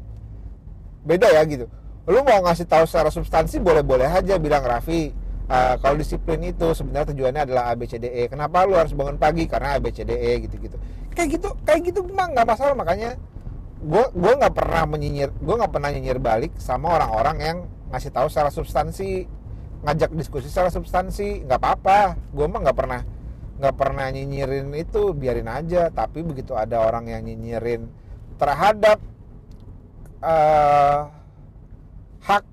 Beda 1.01 1.33
ya 1.33 1.41
gitu. 1.49 1.65
Lu 2.05 2.21
mau 2.21 2.39
ngasih 2.45 2.69
tahu 2.69 2.85
secara 2.85 3.09
substansi 3.09 3.57
boleh-boleh 3.57 4.07
aja 4.07 4.37
bilang 4.37 4.61
Raffi 4.61 5.11
uh, 5.49 5.75
kalau 5.81 5.97
disiplin 5.97 6.39
itu 6.45 6.71
sebenarnya 6.77 7.11
tujuannya 7.11 7.41
adalah 7.47 7.73
ABCDE 7.73 8.31
kenapa 8.31 8.67
lu 8.69 8.77
harus 8.77 8.93
bangun 8.93 9.17
pagi? 9.17 9.49
Karena 9.49 9.79
ABCDE 9.79 10.45
gitu-gitu. 10.45 10.77
Kayak 11.15 11.41
gitu 11.41 11.49
kayak 11.65 11.81
gitu 11.89 11.99
mah 12.13 12.27
nggak 12.31 12.45
masalah. 12.47 12.75
Makanya 12.77 13.17
gue 13.77 14.05
gue 14.09 14.33
nggak 14.41 14.55
pernah 14.57 14.83
menyinyir 14.89 15.29
gue 15.37 15.55
nggak 15.55 15.69
pernah 15.69 15.89
nyinyir 15.93 16.17
balik 16.17 16.53
sama 16.57 16.97
orang-orang 16.97 17.37
yang 17.37 17.57
ngasih 17.93 18.09
tahu 18.09 18.27
secara 18.27 18.49
substansi 18.49 19.29
ngajak 19.85 20.11
diskusi 20.17 20.49
secara 20.49 20.73
substansi 20.73 21.45
nggak 21.45 21.59
apa-apa. 21.61 22.17
Gue 22.33 22.45
mah 22.49 22.59
nggak 22.65 22.77
pernah 22.77 23.01
nggak 23.57 23.75
pernah 23.77 24.05
nyinyirin 24.09 24.73
itu 24.73 25.13
biarin 25.13 25.49
aja. 25.49 25.89
Tapi 25.93 26.25
begitu 26.25 26.57
ada 26.57 26.81
orang 26.81 27.09
yang 27.09 27.23
nyinyirin 27.25 27.87
terhadap 28.37 28.99
uh, 30.21 31.09
hak 32.21 32.43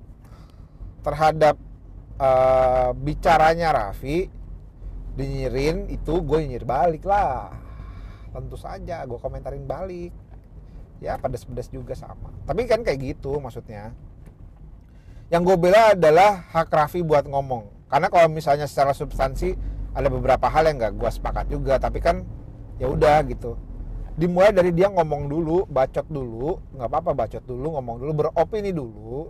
terhadap 1.05 1.57
uh, 2.17 2.97
bicaranya 2.97 3.73
Raffi 3.73 4.29
dinyirin 5.15 5.89
itu 5.93 6.21
gue 6.21 6.39
nyinyir 6.45 6.67
balik 6.69 7.05
lah. 7.09 7.53
Tentu 8.35 8.59
saja 8.59 9.07
gue 9.07 9.19
komentarin 9.19 9.65
balik 9.65 10.13
ya 11.05 11.21
pedas-pedas 11.21 11.69
juga 11.69 11.93
sama. 11.93 12.33
Tapi 12.49 12.65
kan 12.65 12.81
kayak 12.81 12.99
gitu 13.15 13.37
maksudnya. 13.37 13.93
Yang 15.29 15.53
gue 15.53 15.57
bela 15.69 15.93
adalah 15.93 16.49
hak 16.57 16.73
Raffi 16.73 17.05
buat 17.05 17.29
ngomong. 17.29 17.93
Karena 17.93 18.09
kalau 18.09 18.33
misalnya 18.33 18.65
secara 18.65 18.97
substansi 18.97 19.53
ada 19.93 20.09
beberapa 20.09 20.49
hal 20.49 20.67
yang 20.67 20.81
gak 20.81 20.97
gue 20.97 21.11
sepakat 21.13 21.47
juga 21.53 21.77
tapi 21.77 22.01
kan 22.01 22.25
ya 22.81 22.89
udah 22.89 23.21
gitu. 23.29 23.61
Dimulai 24.17 24.51
dari 24.55 24.73
dia 24.73 24.89
ngomong 24.89 25.29
dulu 25.29 25.67
bacot 25.69 26.07
dulu 26.07 26.59
nggak 26.79 26.89
apa-apa 26.89 27.11
bacot 27.13 27.45
dulu 27.45 27.79
ngomong 27.79 27.97
dulu 28.01 28.13
beropini 28.25 28.71
dulu. 28.73 29.29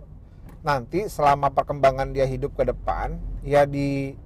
Nanti 0.65 1.05
selama 1.11 1.53
perkembangan 1.53 2.09
dia 2.09 2.25
hidup 2.25 2.57
ke 2.57 2.65
depan 2.65 3.17
ya 3.45 3.69
di 3.69 4.17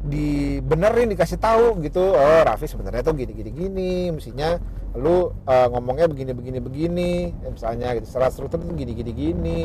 dibenerin 0.00 1.12
dikasih 1.12 1.36
tahu 1.36 1.76
gitu 1.84 2.00
oh 2.00 2.40
Raffi 2.40 2.64
sebenarnya 2.64 3.04
tuh 3.04 3.12
gini 3.12 3.36
gini 3.36 3.50
gini 3.52 3.92
mestinya 4.08 4.56
lu 4.96 5.28
uh, 5.44 5.66
ngomongnya 5.70 6.08
begini 6.08 6.32
begini 6.32 6.58
begini 6.58 7.10
ya, 7.44 7.48
misalnya 7.52 7.88
gitu 8.00 8.06
secara 8.08 8.32
struktur 8.32 8.64
tuh 8.64 8.72
gini 8.72 8.96
gini 8.96 9.12
gini 9.12 9.60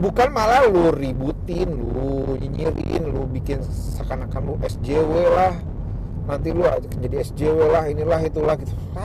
bukan 0.00 0.32
malah 0.32 0.64
lu 0.64 0.88
ributin 0.96 1.68
lu 1.76 2.40
nyinyirin 2.40 3.12
lu 3.12 3.28
bikin 3.28 3.60
seakan-akan 3.60 4.40
lu 4.48 4.54
SJW 4.64 5.12
lah. 5.28 5.54
Nanti 6.24 6.56
lu 6.56 6.64
jadi 7.04 7.20
SJW 7.20 7.58
lah 7.68 7.84
inilah 7.92 8.20
itulah 8.24 8.56
gitu. 8.56 8.72
Ah 8.96 9.04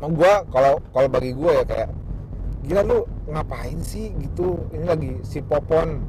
nah, 0.00 0.08
gua 0.08 0.44
kalau 0.48 0.80
kalau 0.92 1.08
bagi 1.08 1.36
gue 1.36 1.52
ya 1.52 1.64
kayak 1.64 1.90
gila 2.64 2.82
lu 2.84 2.98
ngapain 3.28 3.78
sih 3.84 4.16
gitu? 4.16 4.56
Ini 4.72 4.84
lagi 4.88 5.12
si 5.20 5.44
Popon 5.44 6.00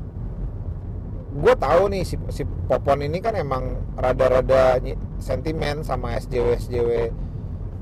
gue 1.36 1.54
tahu 1.60 1.92
nih 1.92 2.04
si, 2.08 2.16
si 2.32 2.48
Popon 2.72 3.04
ini 3.04 3.20
kan 3.20 3.36
emang 3.36 3.76
rada-rada 4.00 4.80
sentimen 5.20 5.84
sama 5.84 6.16
SJW 6.16 6.56
SJW 6.56 6.92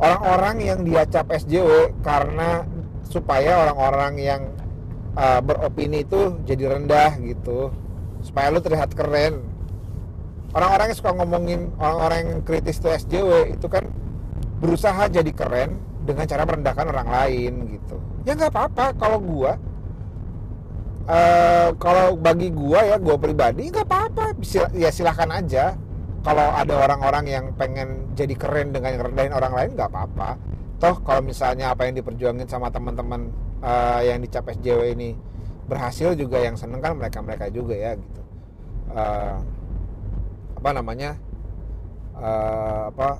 orang-orang 0.01 0.55
yang 0.63 0.79
dia 0.81 1.05
cap 1.05 1.29
SJW 1.29 1.93
karena 2.01 2.65
supaya 3.07 3.67
orang-orang 3.67 4.13
yang 4.17 4.41
uh, 5.17 5.39
beropini 5.43 6.01
itu 6.05 6.39
jadi 6.47 6.77
rendah 6.77 7.19
gitu. 7.21 7.69
Supaya 8.23 8.49
lu 8.49 8.63
terlihat 8.63 8.95
keren. 8.95 9.43
Orang-orang 10.53 10.93
yang 10.93 10.97
suka 10.97 11.11
ngomongin 11.17 11.73
orang-orang 11.81 12.19
yang 12.23 12.39
kritis 12.45 12.77
itu 12.77 12.87
SJW 12.89 13.57
itu 13.57 13.65
kan 13.67 13.89
berusaha 14.61 15.09
jadi 15.09 15.31
keren 15.33 15.81
dengan 16.05 16.29
cara 16.29 16.45
merendahkan 16.45 16.85
orang 16.93 17.09
lain 17.09 17.53
gitu. 17.73 17.97
Ya 18.23 18.37
nggak 18.37 18.53
apa-apa 18.53 18.93
kalau 18.95 19.17
gua 19.19 19.57
uh, 21.07 21.69
kalau 21.79 22.15
bagi 22.15 22.51
gua 22.51 22.83
ya 22.83 22.97
gua 22.99 23.17
pribadi 23.19 23.69
nggak 23.69 23.87
apa-apa. 23.87 24.37
Ya 24.75 24.89
silahkan 24.93 25.29
aja. 25.31 25.75
Kalau 26.23 26.55
ada 26.55 26.79
orang-orang 26.79 27.25
yang 27.27 27.45
pengen 27.59 28.15
jadi 28.15 28.31
keren 28.39 28.71
dengan 28.71 28.95
rendahin 28.95 29.35
orang 29.35 29.51
lain 29.51 29.69
nggak 29.75 29.91
apa-apa. 29.91 30.39
Toh 30.79 30.95
kalau 31.03 31.19
misalnya 31.19 31.75
apa 31.75 31.83
yang 31.83 31.99
diperjuangin 31.99 32.47
sama 32.47 32.71
teman-teman 32.71 33.27
uh, 33.59 33.99
yang 33.99 34.23
dicap 34.23 34.47
SJW 34.47 34.95
ini 34.95 35.19
berhasil 35.67 36.15
juga 36.15 36.39
yang 36.39 36.55
seneng 36.55 36.79
kan 36.79 36.95
mereka 36.95 37.19
mereka 37.19 37.51
juga 37.51 37.75
ya 37.75 37.91
gitu. 37.99 38.21
Uh, 38.95 39.35
apa 40.59 40.69
namanya? 40.71 41.19
Uh, 42.15 42.87
apa? 42.87 43.19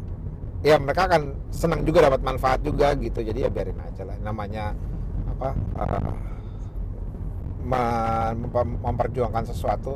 Ya 0.64 0.80
mereka 0.80 1.12
akan 1.12 1.36
senang 1.52 1.84
juga 1.84 2.08
dapat 2.08 2.24
manfaat 2.24 2.64
juga 2.64 2.96
gitu. 2.96 3.20
Jadi 3.20 3.44
ya 3.44 3.52
biarin 3.52 3.84
aja 3.84 4.08
lah. 4.08 4.16
Namanya 4.24 4.72
apa 5.28 5.50
uh, 5.76 6.33
memperjuangkan 8.84 9.44
sesuatu 9.48 9.96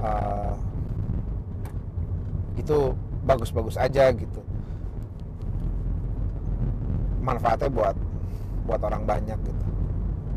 uh, 0.00 0.56
itu 2.56 2.96
bagus-bagus 3.24 3.76
aja 3.76 4.08
gitu. 4.12 4.40
Manfaatnya 7.20 7.68
buat 7.68 7.96
buat 8.64 8.80
orang 8.80 9.04
banyak 9.04 9.38
gitu. 9.44 9.64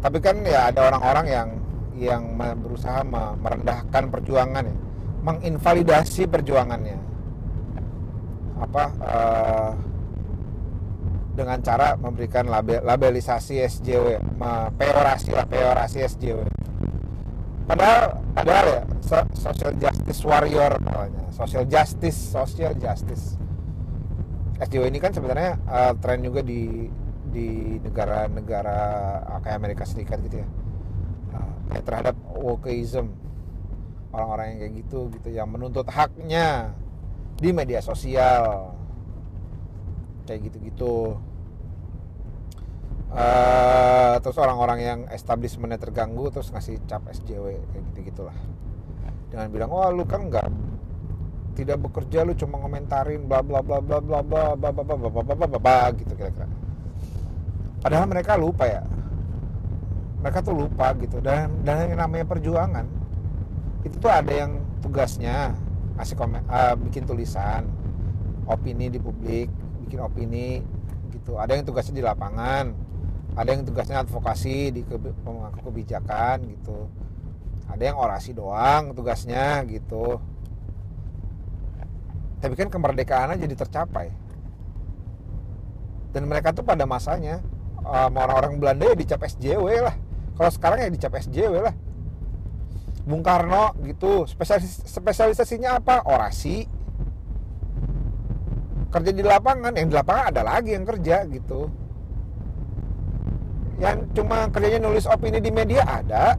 Tapi 0.04 0.18
kan 0.20 0.44
ya 0.44 0.68
ada 0.68 0.92
orang-orang 0.92 1.26
yang 1.32 1.50
yang 1.96 2.24
berusaha 2.60 3.06
merendahkan 3.40 4.12
perjuangan 4.12 4.64
ya. 4.68 4.76
Menginvalidasi 5.24 6.28
perjuangannya. 6.28 7.00
Apa 8.60 8.84
uh, 9.00 9.72
dengan 11.34 11.58
cara 11.66 11.98
memberikan 11.98 12.46
label, 12.46 12.86
labelisasi 12.86 13.58
SJW, 13.66 14.22
peorasi 14.78 15.34
lah 15.34 15.50
peorasi 15.50 16.06
SJW. 16.06 16.46
Padahal 17.66 18.22
padahal 18.38 18.66
ya 18.70 18.82
social 19.34 19.74
justice 19.82 20.22
warrior 20.22 20.78
namanya, 20.78 21.26
social 21.34 21.66
justice, 21.66 22.18
social 22.30 22.78
justice. 22.78 23.36
SJW 24.62 24.94
ini 24.94 25.02
kan 25.02 25.10
sebenarnya 25.10 25.58
uh, 25.66 25.94
tren 25.98 26.22
juga 26.22 26.46
di 26.46 26.88
di 27.34 27.82
negara-negara 27.82 28.80
kayak 29.42 29.58
Amerika 29.58 29.84
Serikat 29.90 30.22
gitu 30.22 30.46
ya, 30.46 30.48
uh, 31.34 31.82
terhadap 31.82 32.14
wokeism 32.38 33.10
orang-orang 34.14 34.46
yang 34.54 34.60
kayak 34.62 34.74
gitu 34.86 35.00
gitu 35.18 35.30
yang 35.34 35.50
menuntut 35.50 35.90
haknya 35.90 36.78
di 37.42 37.50
media 37.50 37.82
sosial 37.82 38.73
kayak 40.24 40.52
gitu-gitu 40.52 41.20
uh, 43.14 44.16
terus 44.20 44.38
orang-orang 44.40 44.80
yang 44.82 45.00
establishmentnya 45.12 45.80
terganggu 45.80 46.32
terus 46.34 46.50
ngasih 46.50 46.82
cap 46.90 47.06
SJW 47.08 47.60
kayak 47.72 47.84
gitu 47.94 48.00
gitulah 48.14 48.38
dengan 49.34 49.50
bilang 49.50 49.70
wah 49.74 49.90
lu 49.90 50.06
kan 50.06 50.30
nggak 50.30 50.46
tidak 51.54 51.78
bekerja 51.82 52.26
lu 52.26 52.34
cuma 52.34 52.62
ngomentarin 52.62 53.26
bla 53.26 53.42
bla 53.42 53.62
bla 53.62 53.82
bla 53.82 54.02
bla 54.02 54.22
bla 54.22 54.54
bla 54.58 54.70
bla 54.72 54.84
bla 54.84 55.10
bla 55.10 55.22
bla 55.22 55.48
bla 55.48 55.60
bla 55.60 55.80
gitu 55.98 56.14
kira-kira 56.18 56.50
padahal 57.82 58.06
mereka 58.10 58.38
lupa 58.38 58.66
ya 58.66 58.82
mereka 60.22 60.40
tuh 60.40 60.56
lupa 60.56 60.96
gitu 60.98 61.20
dan 61.20 61.52
dan 61.68 61.90
yang 61.90 62.00
namanya 62.00 62.26
perjuangan 62.26 62.86
itu 63.84 64.00
tuh 64.00 64.08
ada 64.08 64.32
yang 64.32 64.62
tugasnya 64.80 65.52
ngasih 66.00 66.16
komen 66.16 66.42
uh, 66.48 66.74
bikin 66.80 67.04
tulisan 67.06 67.68
opini 68.48 68.90
di 68.90 68.98
publik 68.98 69.52
bikin 69.84 70.00
opini 70.00 70.64
gitu. 71.12 71.38
Ada 71.38 71.60
yang 71.60 71.68
tugasnya 71.68 72.00
di 72.00 72.04
lapangan 72.04 72.94
ada 73.34 73.50
yang 73.50 73.66
tugasnya 73.66 74.06
advokasi 74.06 74.70
di 74.70 74.82
pemangku 75.26 75.66
kebijakan 75.66 76.46
gitu. 76.54 76.86
Ada 77.66 77.94
yang 77.94 77.98
orasi 77.98 78.38
doang 78.38 78.94
tugasnya 78.94 79.66
gitu. 79.66 80.22
Tapi 82.38 82.54
kan 82.54 82.70
kemerdekaan 82.70 83.34
jadi 83.40 83.56
tercapai. 83.58 84.14
Dan 86.14 86.30
mereka 86.30 86.54
tuh 86.54 86.62
pada 86.62 86.86
masanya 86.86 87.42
um, 87.82 88.14
orang-orang 88.14 88.62
Belanda 88.62 88.94
ya 88.94 88.96
dicap 88.96 89.26
SJW 89.26 89.66
lah. 89.82 89.96
Kalau 90.38 90.52
sekarang 90.54 90.86
ya 90.86 90.90
dicap 90.94 91.18
SJW 91.18 91.54
lah. 91.58 91.74
Bung 93.10 93.26
Karno 93.26 93.74
gitu. 93.82 94.30
Spesialis 94.30 94.86
spesialisasinya 94.86 95.82
apa? 95.82 96.06
Orasi 96.06 96.70
kerja 98.94 99.10
di 99.10 99.26
lapangan 99.26 99.74
yang 99.74 99.90
di 99.90 99.96
lapangan 99.98 100.30
ada 100.30 100.42
lagi 100.46 100.78
yang 100.78 100.86
kerja 100.86 101.26
gitu. 101.26 101.66
Yang 103.82 103.98
cuma 104.14 104.46
kerjanya 104.54 104.86
nulis 104.86 105.10
opini 105.10 105.42
di 105.42 105.50
media 105.50 105.82
ada. 105.82 106.38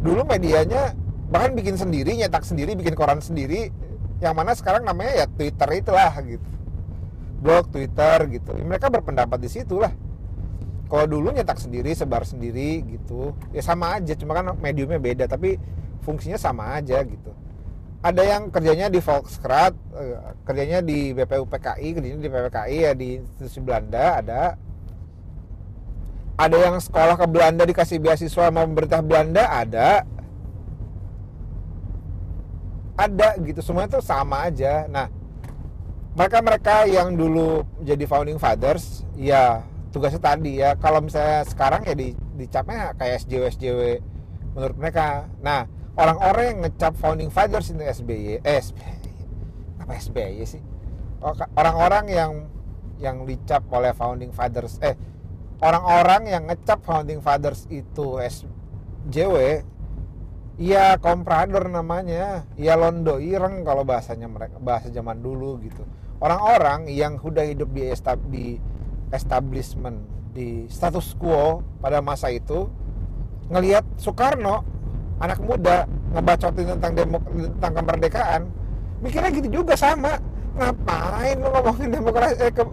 Dulu 0.00 0.24
medianya 0.24 0.96
bahkan 1.28 1.52
bikin 1.52 1.76
sendiri 1.76 2.16
nyetak 2.16 2.48
sendiri 2.48 2.72
bikin 2.72 2.96
koran 2.96 3.20
sendiri. 3.20 3.68
Yang 4.24 4.34
mana 4.34 4.56
sekarang 4.56 4.88
namanya 4.88 5.12
ya 5.12 5.26
Twitter 5.28 5.68
itulah 5.76 6.12
gitu. 6.24 6.50
Blog 7.44 7.68
Twitter 7.68 8.16
gitu. 8.32 8.56
Mereka 8.56 8.88
berpendapat 8.88 9.36
di 9.36 9.52
situ 9.52 9.76
lah. 9.76 9.92
Kalau 10.88 11.04
dulu 11.04 11.36
nyetak 11.36 11.60
sendiri 11.60 11.92
sebar 11.92 12.24
sendiri 12.24 12.80
gitu. 12.88 13.36
Ya 13.52 13.60
sama 13.60 14.00
aja 14.00 14.16
cuma 14.16 14.32
kan 14.32 14.56
mediumnya 14.56 14.96
beda 14.96 15.28
tapi 15.28 15.60
fungsinya 16.00 16.40
sama 16.40 16.80
aja 16.80 17.04
gitu 17.04 17.45
ada 18.06 18.22
yang 18.22 18.54
kerjanya 18.54 18.86
di 18.86 19.02
Volkskrant 19.02 19.74
eh, 19.98 20.18
kerjanya 20.46 20.78
di 20.78 21.10
BPUPKI 21.10 21.88
kerjanya 21.98 22.20
di 22.22 22.30
PPKI 22.30 22.76
ya 22.78 22.92
di 22.94 23.08
institusi 23.18 23.58
Belanda 23.58 24.22
ada. 24.22 24.42
Ada 26.36 26.56
yang 26.68 26.76
sekolah 26.78 27.16
ke 27.16 27.26
Belanda 27.26 27.64
dikasih 27.64 27.98
beasiswa 27.98 28.52
sama 28.52 28.62
pemerintah 28.62 29.02
Belanda 29.02 29.42
ada. 29.50 30.04
Ada 32.94 33.40
gitu. 33.42 33.58
Semuanya 33.64 33.98
tuh 33.98 34.04
sama 34.04 34.46
aja. 34.46 34.86
Nah 34.86 35.10
mereka 36.14 36.38
mereka 36.44 36.76
yang 36.86 37.16
dulu 37.18 37.66
jadi 37.82 38.04
founding 38.06 38.38
fathers 38.38 39.02
ya 39.18 39.66
tugasnya 39.92 40.20
tadi 40.20 40.60
ya 40.60 40.72
kalau 40.78 41.04
misalnya 41.04 41.44
sekarang 41.44 41.84
ya 41.84 41.92
di 41.92 42.16
dicapnya 42.36 42.92
kayak 42.96 43.24
SJW 43.26 43.42
SJW 43.50 43.80
menurut 44.54 44.76
mereka. 44.78 45.26
Nah 45.42 45.66
orang-orang 45.96 46.44
yang 46.52 46.60
ngecap 46.68 46.92
founding 47.00 47.32
fathers 47.32 47.72
itu 47.72 47.82
SBY 47.82 48.44
eh 48.44 48.60
SBY 48.60 49.08
apa 49.80 49.92
SBY 49.96 50.44
sih 50.44 50.62
oh, 51.24 51.32
orang-orang 51.56 52.04
yang 52.12 52.32
yang 52.96 53.16
dicap 53.28 53.64
oleh 53.72 53.92
founding 53.96 54.32
fathers 54.32 54.76
eh 54.84 54.96
orang-orang 55.60 56.28
yang 56.28 56.42
ngecap 56.48 56.84
founding 56.84 57.20
fathers 57.24 57.64
itu 57.72 58.20
SJW 58.20 59.64
Iya 60.56 60.96
komprador 61.04 61.68
namanya, 61.68 62.48
iya 62.56 62.80
londo 62.80 63.20
ireng 63.20 63.60
kalau 63.60 63.84
bahasanya 63.84 64.24
mereka 64.24 64.56
bahasa 64.56 64.88
zaman 64.88 65.20
dulu 65.20 65.60
gitu. 65.60 65.84
Orang-orang 66.16 66.88
yang 66.88 67.20
udah 67.20 67.44
hidup 67.44 67.68
di 67.76 67.92
di 68.32 68.46
establishment 69.12 70.00
di 70.32 70.64
status 70.72 71.12
quo 71.20 71.60
pada 71.84 72.00
masa 72.00 72.32
itu 72.32 72.72
ngelihat 73.52 73.84
Soekarno 74.00 74.64
anak 75.16 75.38
muda 75.40 75.88
ngebacotin 76.12 76.76
tentang 76.76 76.92
demok 76.92 77.22
tentang 77.56 77.72
kemerdekaan 77.80 78.42
mikirnya 79.00 79.30
gitu 79.32 79.48
juga 79.62 79.74
sama. 79.76 80.20
Ngapain 80.56 81.36
lu 81.36 81.48
ngomongin 81.52 81.90
demokrasi 81.92 82.48
eh, 82.48 82.52
ke 82.52 82.64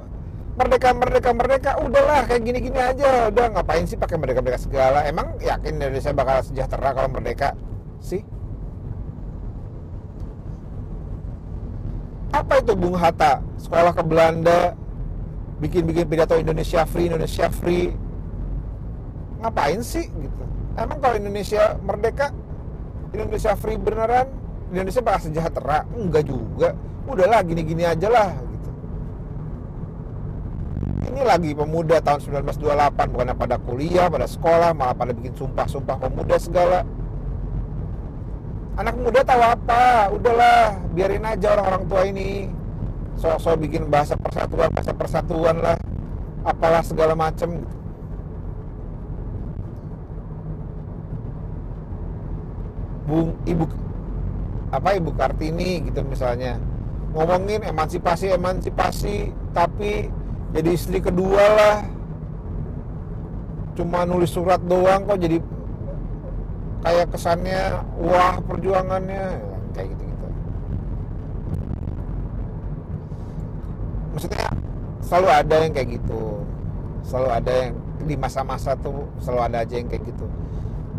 merdeka 0.55 0.89
merdeka 0.95 1.29
merdeka? 1.35 1.71
Udahlah 1.83 2.23
kayak 2.27 2.41
gini 2.47 2.59
gini 2.63 2.79
aja. 2.79 3.27
Udah 3.27 3.51
ngapain 3.51 3.83
sih 3.83 3.99
pakai 3.99 4.15
merdeka 4.15 4.39
merdeka 4.39 4.63
segala? 4.63 5.03
Emang 5.03 5.35
yakin 5.43 5.79
Indonesia 5.79 6.15
bakal 6.15 6.43
sejahtera 6.47 6.95
kalau 6.95 7.09
merdeka? 7.11 7.51
Sih. 7.99 8.23
Apa 12.33 12.63
itu 12.63 12.73
Bung 12.73 12.97
Hatta? 12.97 13.43
Sekolah 13.59 13.93
ke 13.93 14.03
Belanda 14.03 14.73
bikin-bikin 15.61 16.07
pidato 16.09 16.35
Indonesia 16.39 16.87
Free 16.87 17.07
Indonesia 17.11 17.45
Free. 17.51 17.91
Ngapain 19.43 19.83
sih 19.83 20.07
gitu 20.07 20.43
emang 20.77 20.97
kalau 21.01 21.15
Indonesia 21.17 21.77
merdeka 21.81 22.33
Indonesia 23.13 23.53
Free 23.53 23.77
beneran 23.77 24.43
Indonesia 24.73 25.05
bakal 25.05 25.29
sejahtera? 25.29 25.85
Enggak 25.93 26.25
juga. 26.25 26.73
Udahlah 27.05 27.45
gini-gini 27.45 27.85
aja 27.85 28.09
lah 28.09 28.33
gitu. 28.33 28.69
Ini 31.13 31.21
lagi 31.21 31.53
pemuda 31.53 32.01
tahun 32.01 32.25
1928 32.41 33.13
bukan 33.13 33.37
pada 33.37 33.55
kuliah 33.61 34.09
pada 34.09 34.25
sekolah 34.25 34.73
malah 34.73 34.97
pada 34.97 35.13
bikin 35.13 35.37
sumpah-sumpah 35.37 35.97
pemuda 36.01 36.41
segala. 36.41 36.81
Anak 38.73 38.97
muda 38.97 39.21
tahu 39.21 39.41
apa? 39.45 40.09
Udahlah 40.09 40.81
biarin 40.97 41.21
aja 41.21 41.53
orang-orang 41.53 41.83
tua 41.85 42.01
ini. 42.09 42.49
Sok-sok 43.21 43.61
bikin 43.69 43.93
bahasa 43.93 44.17
persatuan 44.17 44.73
bahasa 44.73 44.93
persatuan 44.97 45.61
lah. 45.61 45.77
Apalah 46.41 46.81
segala 46.81 47.13
macem 47.13 47.61
Bung 53.13 53.37
Ibu 53.45 53.69
apa 54.73 54.97
Ibu 54.97 55.13
Kartini 55.13 55.85
gitu 55.85 56.01
misalnya. 56.01 56.57
Ngomongin 57.13 57.61
emansipasi 57.61 58.33
emansipasi 58.33 59.29
tapi 59.53 60.09
jadi 60.49 60.69
istri 60.73 60.97
kedua 60.97 61.45
lah. 61.53 61.77
Cuma 63.77 64.01
nulis 64.09 64.33
surat 64.33 64.57
doang 64.65 65.05
kok 65.05 65.21
jadi 65.21 65.37
kayak 66.81 67.13
kesannya 67.13 67.85
wah 68.01 68.41
perjuangannya 68.43 69.39
kayak 69.71 69.93
gitu 69.93 70.03
maksudnya 74.13 74.45
selalu 75.01 75.29
ada 75.31 75.55
yang 75.63 75.71
kayak 75.73 75.89
gitu. 75.95 76.21
Selalu 77.03 77.29
ada 77.29 77.51
yang 77.51 77.71
di 78.03 78.15
masa-masa 78.19 78.75
tuh 78.79 79.07
selalu 79.23 79.41
ada 79.47 79.57
aja 79.63 79.75
yang 79.79 79.87
kayak 79.87 80.03
gitu 80.07 80.27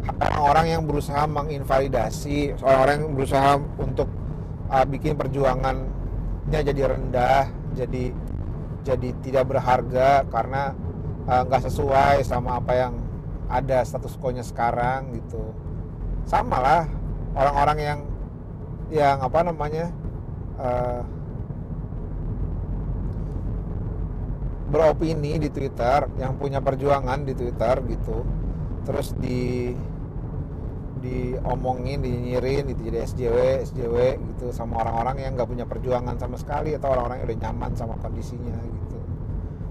orang-orang 0.08 0.66
yang 0.68 0.82
berusaha 0.84 1.24
menginvalidasi 1.24 2.60
orang-orang 2.60 2.94
yang 3.00 3.12
berusaha 3.16 3.50
untuk 3.80 4.08
uh, 4.68 4.84
bikin 4.84 5.16
perjuangannya 5.16 6.60
jadi 6.60 6.82
rendah 6.92 7.48
jadi 7.74 8.12
jadi 8.84 9.08
tidak 9.24 9.44
berharga 9.48 10.28
karena 10.28 10.76
uh, 11.24 11.42
nggak 11.48 11.62
uh, 11.64 11.66
sesuai 11.72 12.20
sama 12.22 12.60
apa 12.60 12.72
yang 12.76 12.92
ada 13.48 13.84
status 13.84 14.16
quo-nya 14.20 14.44
sekarang 14.44 15.12
gitu. 15.16 15.52
Sama 16.28 16.60
lah 16.60 16.82
orang-orang 17.32 17.78
yang 17.80 18.00
yang 18.92 19.16
apa 19.24 19.40
namanya 19.40 19.86
uh, 20.60 21.02
beropini 24.68 25.40
di 25.40 25.48
Twitter 25.48 26.08
yang 26.20 26.36
punya 26.36 26.60
perjuangan 26.60 27.24
di 27.24 27.32
Twitter 27.36 27.78
gitu 27.88 28.26
terus 28.84 29.16
di 29.16 29.72
diomongin, 31.04 32.00
dinyirin 32.00 32.64
gitu 32.72 32.80
jadi 32.88 33.04
SJW, 33.04 33.36
SJW 33.68 33.96
gitu 34.16 34.46
sama 34.56 34.80
orang-orang 34.80 35.28
yang 35.28 35.32
nggak 35.36 35.48
punya 35.48 35.68
perjuangan 35.68 36.16
sama 36.16 36.40
sekali 36.40 36.72
atau 36.72 36.96
orang-orang 36.96 37.20
yang 37.20 37.26
udah 37.28 37.38
nyaman 37.44 37.70
sama 37.76 37.94
kondisinya 38.00 38.56
gitu. 38.64 38.98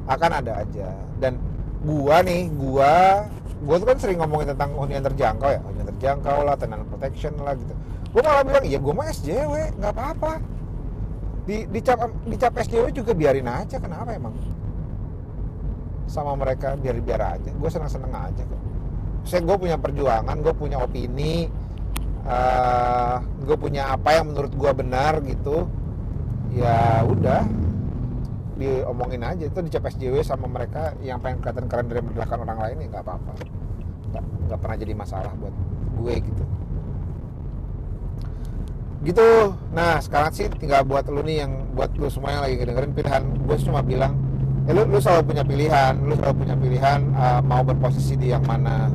Akan 0.06 0.30
ada 0.30 0.62
aja. 0.62 0.94
Dan 1.18 1.42
gua 1.82 2.22
nih 2.22 2.54
gua 2.54 3.26
gua 3.66 3.76
tuh 3.82 3.88
kan 3.90 3.98
sering 3.98 4.22
ngomongin 4.22 4.54
tentang 4.54 4.78
hunian 4.78 5.02
terjangkau 5.02 5.50
ya. 5.50 5.62
Hunian 5.66 5.90
terjangkau 5.98 6.38
lah 6.46 6.54
tenant 6.54 6.86
protection 6.86 7.34
lah 7.42 7.58
gitu. 7.58 7.74
Gua 8.14 8.22
malah 8.22 8.46
bilang 8.46 8.66
iya 8.70 8.78
gua 8.78 8.94
mah 8.94 9.10
SJW 9.10 9.82
nggak 9.82 9.92
apa-apa. 9.98 10.38
Di 11.50 11.66
dicap 11.68 11.98
dicap 12.30 12.54
SJW 12.62 12.94
juga 12.94 13.12
biarin 13.18 13.50
aja 13.50 13.82
kenapa 13.82 14.14
emang? 14.14 14.38
Sama 16.06 16.38
mereka 16.38 16.78
biar 16.78 17.02
biar 17.02 17.22
aja. 17.42 17.50
Gue 17.50 17.70
seneng 17.74 17.90
seneng 17.90 18.14
aja 18.14 18.44
kok 18.46 18.63
saya 19.24 19.42
gue 19.44 19.56
punya 19.56 19.80
perjuangan 19.80 20.36
gue 20.44 20.54
punya 20.56 20.78
opini 20.84 21.48
uh, 22.28 22.32
eh, 22.32 23.16
gue 23.44 23.58
punya 23.60 23.96
apa 23.96 24.20
yang 24.20 24.32
menurut 24.32 24.54
gue 24.56 24.72
benar 24.76 25.20
gitu. 25.24 25.68
Ya 26.54 27.02
udah 27.04 27.50
diomongin 28.56 29.26
aja. 29.26 29.44
Itu 29.50 29.60
dicap 29.66 29.90
SJW 29.90 30.22
sama 30.22 30.46
mereka 30.48 30.94
yang 31.02 31.20
pengen 31.20 31.42
kelihatan 31.42 31.66
keren 31.68 31.88
dari 31.90 32.02
merendahkan 32.06 32.40
orang 32.46 32.60
lain 32.62 32.76
ya 32.84 32.88
nggak 32.94 33.04
apa-apa. 33.04 33.34
Nggak, 34.14 34.60
pernah 34.62 34.78
jadi 34.78 34.94
masalah 34.94 35.34
buat 35.42 35.56
gue 35.98 36.14
gitu. 36.22 36.44
Gitu. 39.04 39.30
Nah 39.74 40.00
sekarang 40.00 40.32
sih 40.32 40.48
tinggal 40.48 40.86
buat 40.88 41.10
lu 41.10 41.26
nih 41.26 41.44
yang 41.44 41.52
buat 41.76 41.92
lu 41.98 42.08
semua 42.08 42.38
yang 42.38 42.44
lagi 42.46 42.56
dengerin 42.62 42.94
pilihan. 42.94 43.24
Gue 43.44 43.58
cuma 43.60 43.82
bilang 43.82 44.14
ya 44.64 44.72
lu, 44.72 44.88
lu 44.88 45.00
selalu 45.00 45.36
punya 45.36 45.44
pilihan 45.44 45.94
lu 46.08 46.16
selalu 46.16 46.36
punya 46.48 46.56
pilihan 46.56 47.00
uh, 47.20 47.44
mau 47.44 47.68
berposisi 47.68 48.16
di 48.16 48.32
yang 48.32 48.48
mana 48.48 48.88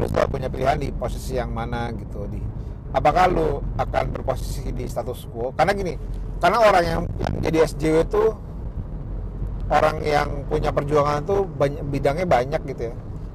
lu 0.00 0.08
selalu 0.08 0.28
punya 0.40 0.48
pilihan 0.48 0.80
di 0.80 0.88
posisi 0.96 1.36
yang 1.36 1.52
mana 1.52 1.92
gitu 1.92 2.24
di 2.24 2.40
apakah 2.96 3.28
lu 3.28 3.60
akan 3.76 4.04
berposisi 4.16 4.72
di 4.72 4.88
status 4.88 5.28
quo? 5.28 5.52
Karena 5.52 5.76
gini 5.76 5.94
karena 6.40 6.58
orang 6.64 6.84
yang, 6.88 7.02
yang 7.20 7.34
jadi 7.44 7.58
SJW 7.68 7.96
itu 8.08 8.24
orang 9.68 9.96
yang 10.02 10.28
punya 10.48 10.72
perjuangan 10.72 11.20
tuh 11.28 11.44
banyak, 11.44 11.84
bidangnya 11.92 12.26
banyak 12.26 12.60
gitu 12.72 12.82
ya. 12.90 12.94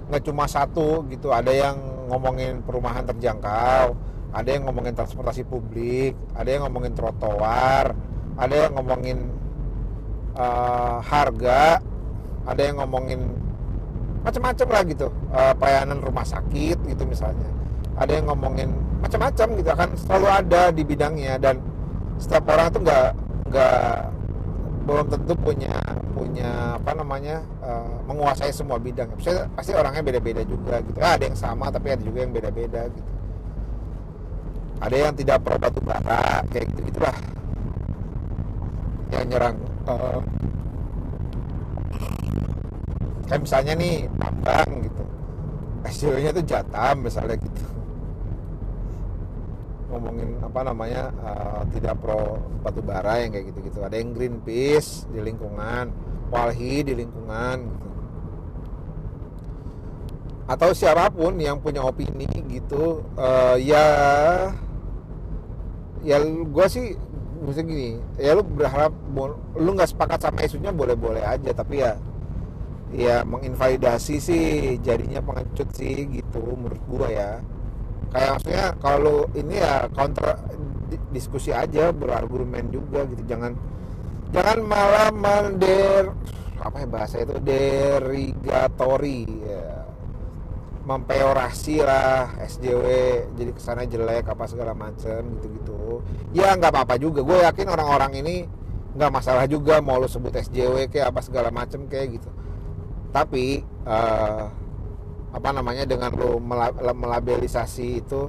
Nggak 0.09 0.23
cuma 0.25 0.49
satu 0.49 1.05
gitu 1.13 1.29
ada 1.29 1.53
yang 1.53 1.77
ngomongin 2.09 2.61
perumahan 2.65 3.05
terjangkau 3.05 3.97
ada 4.35 4.49
yang 4.51 4.67
ngomongin 4.67 4.93
transportasi 4.93 5.47
publik 5.47 6.13
ada 6.35 6.49
yang 6.51 6.67
ngomongin 6.67 6.93
trotoar 6.93 7.95
ada 8.35 8.55
yang 8.67 8.75
ngomongin 8.75 9.31
uh, 10.35 10.99
harga 11.01 11.79
ada 12.45 12.61
yang 12.61 12.77
ngomongin 12.83 13.44
macam-macam 14.25 14.67
lah 14.73 14.81
gitu. 14.89 15.07
Uh, 15.29 15.53
pelayanan 15.55 16.01
rumah 16.01 16.25
sakit 16.25 16.77
gitu 16.89 17.03
misalnya. 17.05 17.45
Ada 17.95 18.19
yang 18.19 18.25
ngomongin 18.33 18.73
macam-macam 18.99 19.47
gitu 19.61 19.69
akan 19.69 19.89
selalu 19.95 20.27
ada 20.27 20.61
di 20.73 20.81
bidangnya 20.81 21.37
dan 21.37 21.61
setiap 22.17 22.49
orang 22.49 22.73
tuh 22.73 22.81
nggak 22.81 23.07
nggak 23.53 23.79
belum 24.85 25.05
tentu 25.09 25.33
punya 25.37 25.77
punya 26.13 26.77
apa 26.77 26.91
namanya 26.97 27.45
uh, 27.61 28.01
menguasai 28.09 28.49
semua 28.49 28.81
bidang. 28.81 29.13
Pasti, 29.15 29.31
pasti 29.53 29.71
orangnya 29.77 30.01
beda-beda 30.01 30.41
juga 30.41 30.81
gitu. 30.81 30.97
Ah, 30.99 31.15
ada 31.15 31.29
yang 31.29 31.37
sama 31.37 31.69
tapi 31.69 31.93
ada 31.93 32.01
juga 32.01 32.25
yang 32.25 32.33
beda-beda 32.33 32.89
gitu. 32.89 33.11
Ada 34.81 34.95
yang 34.97 35.13
tidak 35.15 35.37
pro 35.45 35.55
batu 35.55 35.79
bara 35.79 36.43
kayak 36.51 36.67
gitu 36.73 36.81
gitulah 36.91 37.15
yang 39.15 39.25
nyerang 39.31 39.55
uh, 39.87 40.19
kan 43.25 43.41
misalnya 43.41 43.73
nih 43.73 44.05
tambang 44.21 44.69
gitu. 44.85 45.03
SEO 45.85 46.17
nya 46.17 46.33
tuh 46.33 46.45
Jatam 46.45 46.95
misalnya 47.05 47.37
gitu. 47.37 47.65
Ngomongin 49.89 50.41
apa 50.41 50.59
namanya 50.65 51.13
uh, 51.21 51.61
tidak 51.69 52.01
pro 52.01 52.41
batu 52.65 52.81
bara 52.81 53.21
yang 53.21 53.33
kayak 53.33 53.53
gitu-gitu. 53.53 53.79
Ada 53.85 54.01
yang 54.01 54.13
Greenpeace 54.17 55.05
di 55.13 55.21
lingkungan 55.21 55.93
Walhi 56.33 56.81
di 56.81 56.93
lingkungan 56.97 57.57
gitu. 57.69 57.89
Atau 60.45 60.73
siapa 60.77 61.09
pun 61.09 61.37
yang 61.41 61.57
punya 61.57 61.81
opini 61.81 62.29
gitu 62.49 63.01
uh, 63.17 63.57
ya 63.57 63.85
ya 66.05 66.21
gue 66.21 66.65
sih 66.69 66.93
maksudnya 67.41 67.65
gini 67.65 67.89
ya 68.21 68.37
lu 68.37 68.45
berharap 68.45 68.93
lu 69.57 69.69
nggak 69.73 69.89
sepakat 69.89 70.21
sama 70.21 70.45
isunya 70.45 70.69
boleh-boleh 70.69 71.21
aja. 71.21 71.53
Tapi 71.53 71.81
ya 71.81 71.97
ya 72.95 73.27
menginvalidasi 73.27 74.15
sih 74.23 74.79
jadinya 74.79 75.19
pengecut 75.19 75.67
sih 75.75 76.07
gitu 76.07 76.41
menurut 76.55 76.81
gua 76.87 77.07
ya. 77.11 77.31
Kayak 78.15 78.29
maksudnya 78.39 78.65
kalau 78.79 79.27
ini 79.35 79.59
ya 79.59 79.91
counter 79.91 80.39
diskusi 81.11 81.51
aja 81.51 81.91
berargumen 81.91 82.71
juga 82.71 83.03
gitu. 83.11 83.23
Jangan 83.27 83.51
jangan 84.31 84.59
malah 84.63 85.11
mender 85.11 86.15
apa 86.55 86.81
ya 86.81 86.87
bahasa 86.87 87.19
itu 87.19 87.35
derigatori 87.43 89.27
ya. 89.43 89.83
Mempeorasi 90.85 91.81
lah 91.81 92.37
SJW 92.45 92.85
jadi 93.33 93.51
kesannya 93.51 93.89
jelek 93.89 94.29
apa 94.31 94.45
segala 94.45 94.77
macam 94.77 95.25
gitu-gitu. 95.35 95.99
Ya 96.31 96.53
nggak 96.55 96.71
apa-apa 96.71 96.95
juga. 97.01 97.25
Gue 97.25 97.41
yakin 97.41 97.67
orang-orang 97.67 98.21
ini 98.21 98.35
nggak 98.95 99.11
masalah 99.11 99.43
juga 99.49 99.83
mau 99.83 99.99
lo 99.99 100.07
sebut 100.07 100.31
SJW 100.31 100.87
kayak 100.87 101.11
apa 101.11 101.19
segala 101.19 101.51
macam 101.51 101.83
kayak 101.91 102.15
gitu 102.15 102.31
tapi 103.15 103.63
uh, 103.87 104.51
apa 105.31 105.49
namanya 105.55 105.87
dengan 105.87 106.11
lo 106.19 106.35
melabelisasi 106.91 108.03
itu 108.03 108.27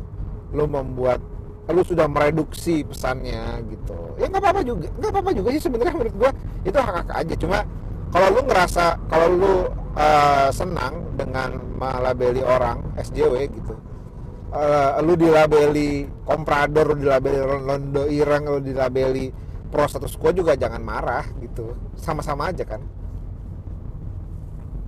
lo 0.55 0.64
membuat 0.70 1.18
lo 1.66 1.83
sudah 1.83 2.07
mereduksi 2.07 2.87
pesannya 2.87 3.66
gitu. 3.66 3.99
Ya 4.22 4.31
nggak 4.31 4.38
apa-apa 4.38 4.62
juga 4.62 4.87
nggak 4.94 5.11
apa-apa 5.11 5.31
juga 5.35 5.49
sih 5.59 5.62
sebenarnya 5.66 5.94
menurut 5.99 6.14
gue 6.14 6.31
itu 6.70 6.79
hak 6.79 6.94
hak 7.03 7.09
aja. 7.18 7.35
Cuma 7.35 7.59
kalau 8.14 8.29
lo 8.31 8.40
ngerasa 8.46 8.85
kalau 9.11 9.27
lo 9.35 9.55
uh, 9.99 10.51
senang 10.55 11.03
dengan 11.18 11.59
melabeli 11.75 12.46
orang 12.46 12.79
SJW 12.94 13.51
gitu 13.51 13.75
uh, 14.55 15.03
lu 15.03 15.18
dilabeli 15.18 16.07
komprador 16.22 16.94
lu 16.94 17.03
dilabeli 17.03 17.42
londo 17.42 18.07
irang 18.07 18.46
lu 18.46 18.61
dilabeli 18.62 19.35
pro 19.66 19.90
status 19.90 20.14
quo 20.14 20.31
juga 20.31 20.55
jangan 20.55 20.79
marah 20.79 21.27
gitu. 21.42 21.75
Sama-sama 21.99 22.55
aja 22.55 22.62
kan 22.62 22.79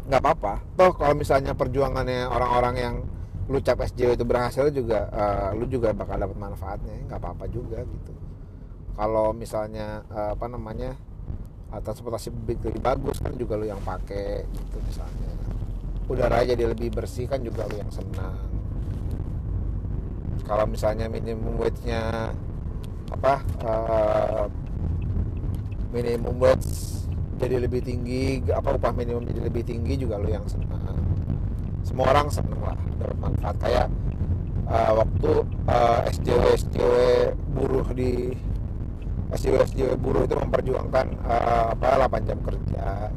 nggak 0.08 0.20
apa-apa. 0.24 0.54
Toh 0.74 0.92
kalau 0.96 1.14
misalnya 1.14 1.52
perjuangannya 1.52 2.24
orang-orang 2.26 2.74
yang 2.80 2.94
lu 3.48 3.60
cap 3.60 3.80
SJW 3.80 4.16
itu 4.16 4.24
berhasil 4.24 4.68
juga 4.72 5.08
uh, 5.12 5.48
lu 5.52 5.68
juga 5.68 5.92
bakal 5.92 6.16
dapat 6.16 6.36
manfaatnya. 6.40 6.96
Nggak 7.04 7.20
apa-apa 7.20 7.44
juga 7.52 7.84
gitu. 7.84 8.12
Kalau 8.96 9.36
misalnya 9.36 10.02
uh, 10.08 10.32
apa 10.32 10.46
namanya 10.48 10.96
uh, 11.70 11.80
transportasi 11.84 12.32
publik 12.32 12.64
lebih 12.64 12.80
bagus 12.80 13.20
kan 13.20 13.36
juga 13.36 13.60
lu 13.60 13.68
yang 13.68 13.80
pakai 13.84 14.48
gitu 14.48 14.76
misalnya. 14.88 15.30
Udara 16.08 16.40
jadi 16.40 16.72
lebih 16.72 16.88
bersih 16.88 17.28
kan 17.28 17.44
juga 17.44 17.68
lu 17.68 17.76
yang 17.76 17.92
senang. 17.92 18.36
Kalau 20.48 20.64
misalnya 20.64 21.12
minimum 21.12 21.60
wage-nya 21.60 22.32
apa 23.12 23.44
uh, 23.60 24.44
minimum 25.92 26.36
wage 26.40 27.07
jadi 27.38 27.56
lebih 27.62 27.80
tinggi 27.86 28.42
apa 28.50 28.74
upah 28.74 28.92
minimum 28.92 29.22
jadi 29.24 29.40
lebih 29.46 29.62
tinggi 29.62 29.94
juga 29.94 30.18
lo 30.18 30.28
yang 30.28 30.44
senang 30.50 30.98
semua 31.88 32.12
orang 32.12 32.28
seneng 32.28 32.60
lah 32.60 32.78
dapat 33.00 33.56
kayak 33.64 33.88
uh, 34.68 34.92
waktu 34.92 35.32
uh, 35.66 36.00
SJW 36.12 36.44
SJW 36.60 36.94
buruh 37.56 37.88
di 37.96 38.36
SJW 39.32 39.64
SJW 39.72 39.90
buruh 39.96 40.22
itu 40.28 40.36
memperjuangkan 40.36 41.06
uh, 41.24 41.72
apa 41.72 42.08
8 42.08 42.28
jam 42.28 42.38
kerja. 42.44 43.12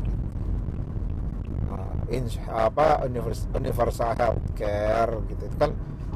Uh, 1.71 1.95
in, 2.12 2.27
apa 2.47 3.03
universal 3.55 4.12
healthcare 4.15 5.12
gitu. 5.27 5.43
Itu 5.47 5.57
kan 5.60 5.71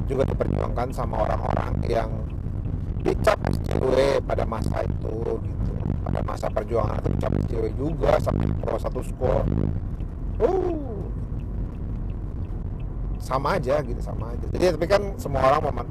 juga 0.08 0.24
diperjuangkan 0.28 0.92
sama 0.96 1.28
orang-orang 1.28 1.80
yang 1.88 2.10
dicap 3.04 3.36
SJW 3.52 4.20
pada 4.24 4.44
masa 4.48 4.82
itu 4.84 5.40
gitu 5.44 5.72
pada 6.16 6.32
masa 6.32 6.48
perjuangan 6.48 6.96
atau 6.96 7.12
cabut 7.20 7.44
cewek 7.44 7.76
juga 7.76 8.16
sampai 8.24 8.48
pro 8.56 8.80
satu 8.80 9.04
skor. 9.04 9.44
Uh. 10.40 11.04
Sama 13.20 13.60
aja 13.60 13.84
gitu 13.84 14.00
sama 14.00 14.32
aja. 14.32 14.48
Jadi 14.56 14.64
tapi 14.80 14.86
kan 14.88 15.12
semua 15.20 15.44
orang 15.44 15.76
mem 15.76 15.88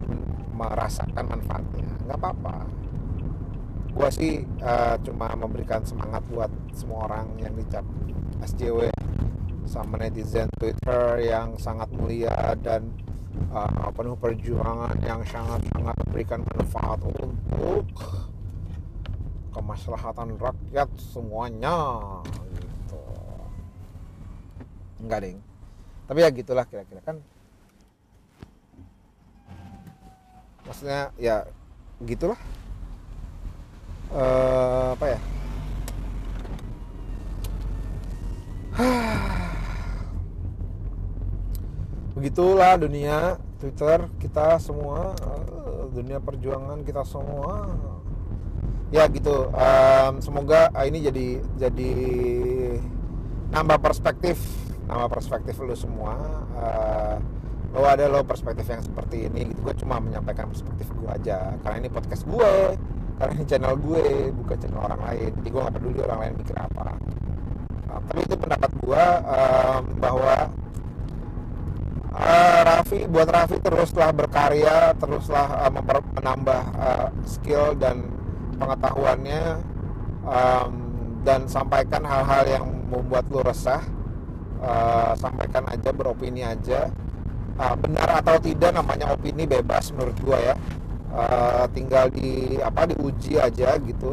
merasakan 0.58 1.30
manfaatnya. 1.30 1.86
Nggak 2.10 2.18
apa-apa. 2.18 2.66
Gua 3.94 4.10
sih 4.10 4.42
uh, 4.66 4.98
cuma 5.06 5.30
memberikan 5.38 5.86
semangat 5.86 6.26
buat 6.34 6.50
semua 6.74 7.06
orang 7.06 7.30
yang 7.38 7.54
dicap 7.54 7.86
SJW 8.42 8.90
sama 9.70 10.02
netizen 10.02 10.50
Twitter 10.58 11.22
yang 11.22 11.54
sangat 11.62 11.86
mulia 11.94 12.58
dan 12.66 12.90
uh, 13.54 13.94
penuh 13.94 14.18
perjuangan 14.18 14.98
yang 15.06 15.22
sangat-sangat 15.22 15.96
memberikan 16.02 16.42
manfaat 16.50 17.00
untuk 17.06 17.86
kemaslahatan 19.56 20.36
rakyat 20.36 20.92
semuanya 21.00 21.96
gitu. 22.60 23.00
Enggak 25.00 25.20
ding. 25.24 25.40
Tapi 26.12 26.20
ya 26.20 26.30
gitulah 26.36 26.68
kira-kira 26.68 27.00
kan. 27.00 27.24
Maksudnya 30.68 31.16
ya 31.16 31.48
gitulah. 32.04 32.38
Uh, 34.12 34.92
apa 35.00 35.06
ya? 35.16 35.20
Begitulah 42.16 42.76
dunia 42.76 43.40
Twitter 43.60 44.12
kita 44.20 44.60
semua 44.60 45.16
uh, 45.24 45.88
dunia 45.96 46.20
perjuangan 46.20 46.84
kita 46.84 47.08
semua 47.08 47.72
ya 48.96 49.12
gitu. 49.12 49.52
Um, 49.52 50.24
semoga 50.24 50.72
uh, 50.72 50.86
ini 50.88 51.04
jadi 51.04 51.28
jadi 51.60 51.92
nambah 53.52 53.84
perspektif 53.84 54.40
nambah 54.88 55.20
perspektif 55.20 55.60
lu 55.60 55.76
semua 55.76 56.16
uh, 56.56 57.18
lo 57.76 57.84
ada 57.84 58.08
lo 58.08 58.24
perspektif 58.24 58.64
yang 58.72 58.80
seperti 58.80 59.28
ini 59.28 59.52
gitu. 59.52 59.60
Gue 59.68 59.76
cuma 59.76 60.00
menyampaikan 60.00 60.48
perspektif 60.48 60.88
gue 60.96 61.12
aja. 61.12 61.60
Karena 61.60 61.84
ini 61.84 61.90
podcast 61.92 62.24
gue 62.24 62.80
karena 63.20 63.32
ini 63.36 63.44
channel 63.44 63.76
gue 63.76 64.32
bukan 64.32 64.58
channel 64.64 64.80
orang 64.80 65.02
lain. 65.12 65.32
Jadi 65.44 65.48
gue 65.52 65.60
gak 65.60 65.76
peduli 65.76 66.00
orang 66.00 66.20
lain 66.24 66.34
mikir 66.40 66.56
apa. 66.56 66.96
Uh, 67.92 68.00
tapi 68.08 68.20
itu 68.24 68.36
pendapat 68.40 68.72
gue 68.80 69.04
um, 69.28 69.82
bahwa 70.00 70.36
uh, 72.16 72.60
Raffi 72.64 73.00
buat 73.12 73.28
Raffi 73.28 73.60
teruslah 73.60 74.10
berkarya 74.16 74.96
teruslah 74.96 75.68
uh, 75.68 75.72
menambah 76.16 76.64
uh, 76.80 77.08
skill 77.28 77.76
dan 77.76 78.15
pengetahuannya 78.56 79.44
um, 80.26 80.72
dan 81.22 81.46
sampaikan 81.50 82.02
hal-hal 82.06 82.44
yang 82.48 82.66
membuat 82.90 83.26
lo 83.34 83.42
resah 83.42 83.82
uh, 84.62 85.12
sampaikan 85.18 85.66
aja 85.70 85.90
beropini 85.92 86.46
aja. 86.46 86.90
Uh, 87.56 87.76
benar 87.80 88.20
atau 88.20 88.36
tidak 88.44 88.76
namanya 88.76 89.16
opini 89.16 89.48
bebas 89.48 89.92
menurut 89.96 90.18
gua 90.24 90.38
ya. 90.40 90.56
Uh, 91.16 91.64
tinggal 91.72 92.12
di 92.12 92.60
apa 92.60 92.92
diuji 92.92 93.40
aja 93.40 93.80
gitu. 93.80 94.12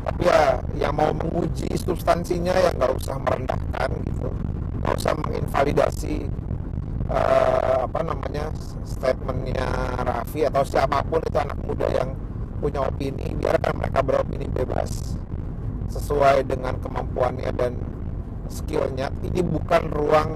Tapi 0.00 0.24
ya 0.24 0.64
yang 0.80 0.96
mau 0.96 1.12
menguji 1.12 1.68
substansinya 1.76 2.56
ya 2.56 2.72
nggak 2.72 2.92
usah 2.96 3.20
merendahkan 3.20 3.90
gitu. 4.08 4.28
Nggak 4.80 4.94
usah 4.96 5.12
menginvalidasi 5.20 6.24
uh, 7.12 7.84
apa 7.84 8.00
namanya 8.00 8.48
statementnya 8.88 9.68
Raffi 10.00 10.48
atau 10.48 10.64
siapa 10.64 11.04
pun 11.04 11.20
itu 11.20 11.36
anak 11.36 11.60
muda 11.68 11.86
yang 11.92 12.16
punya 12.60 12.84
opini 12.84 13.32
biarkan 13.40 13.80
mereka 13.80 14.04
beropini 14.04 14.46
bebas 14.46 15.16
sesuai 15.90 16.46
dengan 16.46 16.76
kemampuannya 16.78 17.50
dan 17.56 17.72
skillnya. 18.52 19.08
Ini 19.24 19.40
bukan 19.42 19.82
ruang 19.90 20.30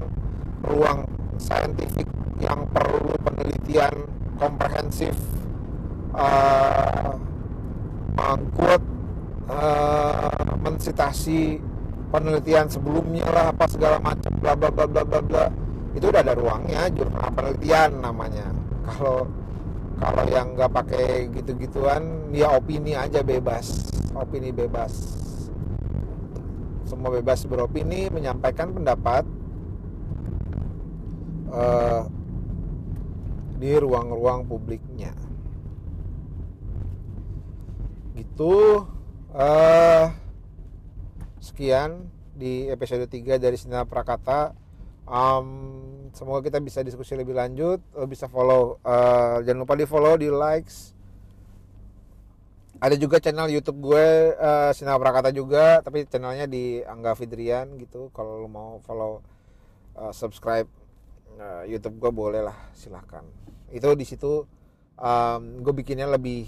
ruang 0.65 1.05
saintifik 1.37 2.09
yang 2.41 2.67
perlu 2.73 3.15
penelitian 3.23 4.09
komprehensif 4.35 5.15
uh, 6.11 7.15
mengkut 8.17 8.81
uh, 9.47 10.51
mensitasi 10.59 11.61
penelitian 12.11 12.67
sebelumnya 12.67 13.27
lah 13.31 13.45
apa 13.51 13.65
segala 13.69 13.97
macam 13.99 14.31
bla 14.39 14.57
bla 14.57 14.71
bla 14.71 14.87
bla 14.87 15.21
bla. 15.21 15.45
Itu 15.95 16.11
udah 16.11 16.21
ada 16.25 16.35
ruangnya 16.35 16.91
jurnal 16.91 17.31
penelitian 17.31 18.03
namanya. 18.03 18.51
Kalau 18.83 19.27
kalau 19.95 20.23
yang 20.27 20.55
nggak 20.55 20.71
pakai 20.71 21.31
gitu-gituan 21.31 22.31
ya 22.35 22.51
opini 22.51 22.95
aja 22.95 23.23
bebas. 23.23 23.87
Opini 24.11 24.51
bebas. 24.51 24.91
Semua 26.83 27.15
bebas 27.15 27.47
beropini 27.47 28.11
menyampaikan 28.11 28.75
pendapat 28.75 29.23
uh, 31.49 32.03
di 33.55 33.71
ruang-ruang 33.79 34.43
publiknya. 34.45 35.15
Gitu. 38.15 38.83
Uh, 39.35 40.07
sekian 41.39 42.07
di 42.35 42.67
episode 42.67 43.07
3 43.07 43.39
dari 43.39 43.55
Sinar 43.55 43.87
Prakata 43.87 44.64
um, 45.05 45.47
semoga 46.13 46.45
kita 46.45 46.59
bisa 46.61 46.81
diskusi 46.81 47.17
lebih 47.17 47.37
lanjut. 47.37 47.81
Lo 47.93 48.05
bisa 48.05 48.29
follow 48.29 48.81
uh, 48.85 49.41
jangan 49.41 49.65
lupa 49.65 49.73
di 49.77 49.85
follow 49.85 50.13
di 50.17 50.29
likes 50.29 50.95
ada 52.75 52.95
juga 52.99 53.23
channel 53.23 53.47
YouTube 53.47 53.79
gue 53.79 54.35
uh, 54.35 54.71
Sinar 54.75 54.99
Prakata 54.99 55.31
juga 55.31 55.79
tapi 55.79 56.03
channelnya 56.05 56.45
di 56.45 56.83
Angga 56.83 57.15
Fidrian 57.15 57.79
gitu. 57.79 58.11
Kalau 58.11 58.43
lo 58.43 58.49
mau 58.51 58.83
follow 58.83 59.23
uh, 59.95 60.11
subscribe 60.11 60.67
uh, 61.39 61.63
YouTube 61.63 61.97
gue 61.97 62.11
boleh 62.11 62.41
lah 62.43 62.57
silahkan. 62.75 63.23
Itu 63.71 63.95
di 63.95 64.03
situ 64.03 64.43
um, 64.99 65.41
gue 65.63 65.73
bikinnya 65.73 66.05
lebih 66.11 66.45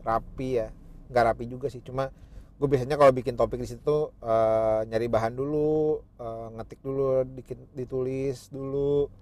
rapi 0.00 0.48
ya. 0.64 0.72
Nggak 1.12 1.24
rapi 1.34 1.44
juga 1.44 1.68
sih 1.68 1.84
cuma 1.84 2.08
gue 2.56 2.68
biasanya 2.72 2.96
kalau 2.96 3.12
bikin 3.12 3.36
topik 3.36 3.60
di 3.60 3.68
situ 3.68 4.16
uh, 4.24 4.80
nyari 4.88 5.12
bahan 5.12 5.36
dulu 5.36 6.00
uh, 6.16 6.48
ngetik 6.56 6.80
dulu 6.80 7.20
dikit, 7.36 7.60
ditulis 7.76 8.48
dulu 8.48 9.12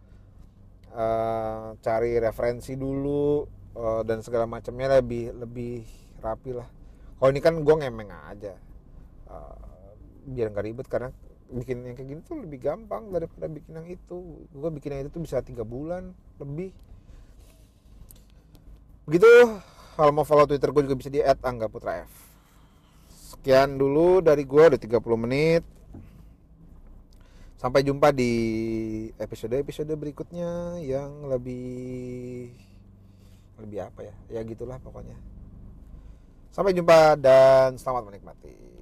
uh, 0.94 1.74
cari 1.82 2.14
referensi 2.22 2.78
dulu 2.78 3.42
uh, 3.74 4.06
dan 4.06 4.22
segala 4.22 4.46
macamnya 4.46 5.02
lebih 5.02 5.34
lebih 5.34 5.82
rapi 6.22 6.54
lah. 6.54 6.68
Kalau 7.18 7.30
ini 7.34 7.42
kan 7.42 7.58
gue 7.58 7.74
ngemeng 7.74 8.14
aja 8.14 8.54
uh, 9.26 9.58
biar 10.30 10.54
nggak 10.54 10.64
ribet 10.70 10.86
karena 10.86 11.10
bikin 11.50 11.82
yang 11.82 11.98
kayak 11.98 12.08
gini 12.14 12.20
tuh 12.22 12.38
lebih 12.38 12.62
gampang 12.62 13.10
daripada 13.10 13.50
bikin 13.50 13.74
yang 13.74 13.88
itu. 13.90 14.46
Gue 14.54 14.70
bikin 14.70 14.94
yang 14.94 15.02
itu 15.06 15.10
tuh 15.10 15.22
bisa 15.26 15.42
tiga 15.42 15.66
bulan 15.66 16.14
lebih. 16.38 16.70
Begitu. 19.10 19.26
Kalau 19.94 20.10
mau 20.10 20.26
follow 20.26 20.46
twitter 20.46 20.70
gue 20.70 20.82
juga 20.90 20.98
bisa 20.98 21.10
di 21.10 21.22
@anggaputra_f 21.22 22.23
sekian 23.44 23.76
dulu 23.76 24.24
dari 24.24 24.48
gue 24.48 24.72
udah 24.72 24.80
30 24.80 25.04
menit. 25.20 25.60
Sampai 27.60 27.84
jumpa 27.84 28.08
di 28.08 28.32
episode-episode 29.20 29.92
berikutnya 30.00 30.80
yang 30.80 31.28
lebih 31.28 32.48
lebih 33.60 33.84
apa 33.84 34.00
ya? 34.00 34.16
Ya 34.32 34.40
gitulah 34.48 34.80
pokoknya. 34.80 35.12
Sampai 36.56 36.72
jumpa 36.72 37.20
dan 37.20 37.76
selamat 37.76 38.08
menikmati 38.08 38.73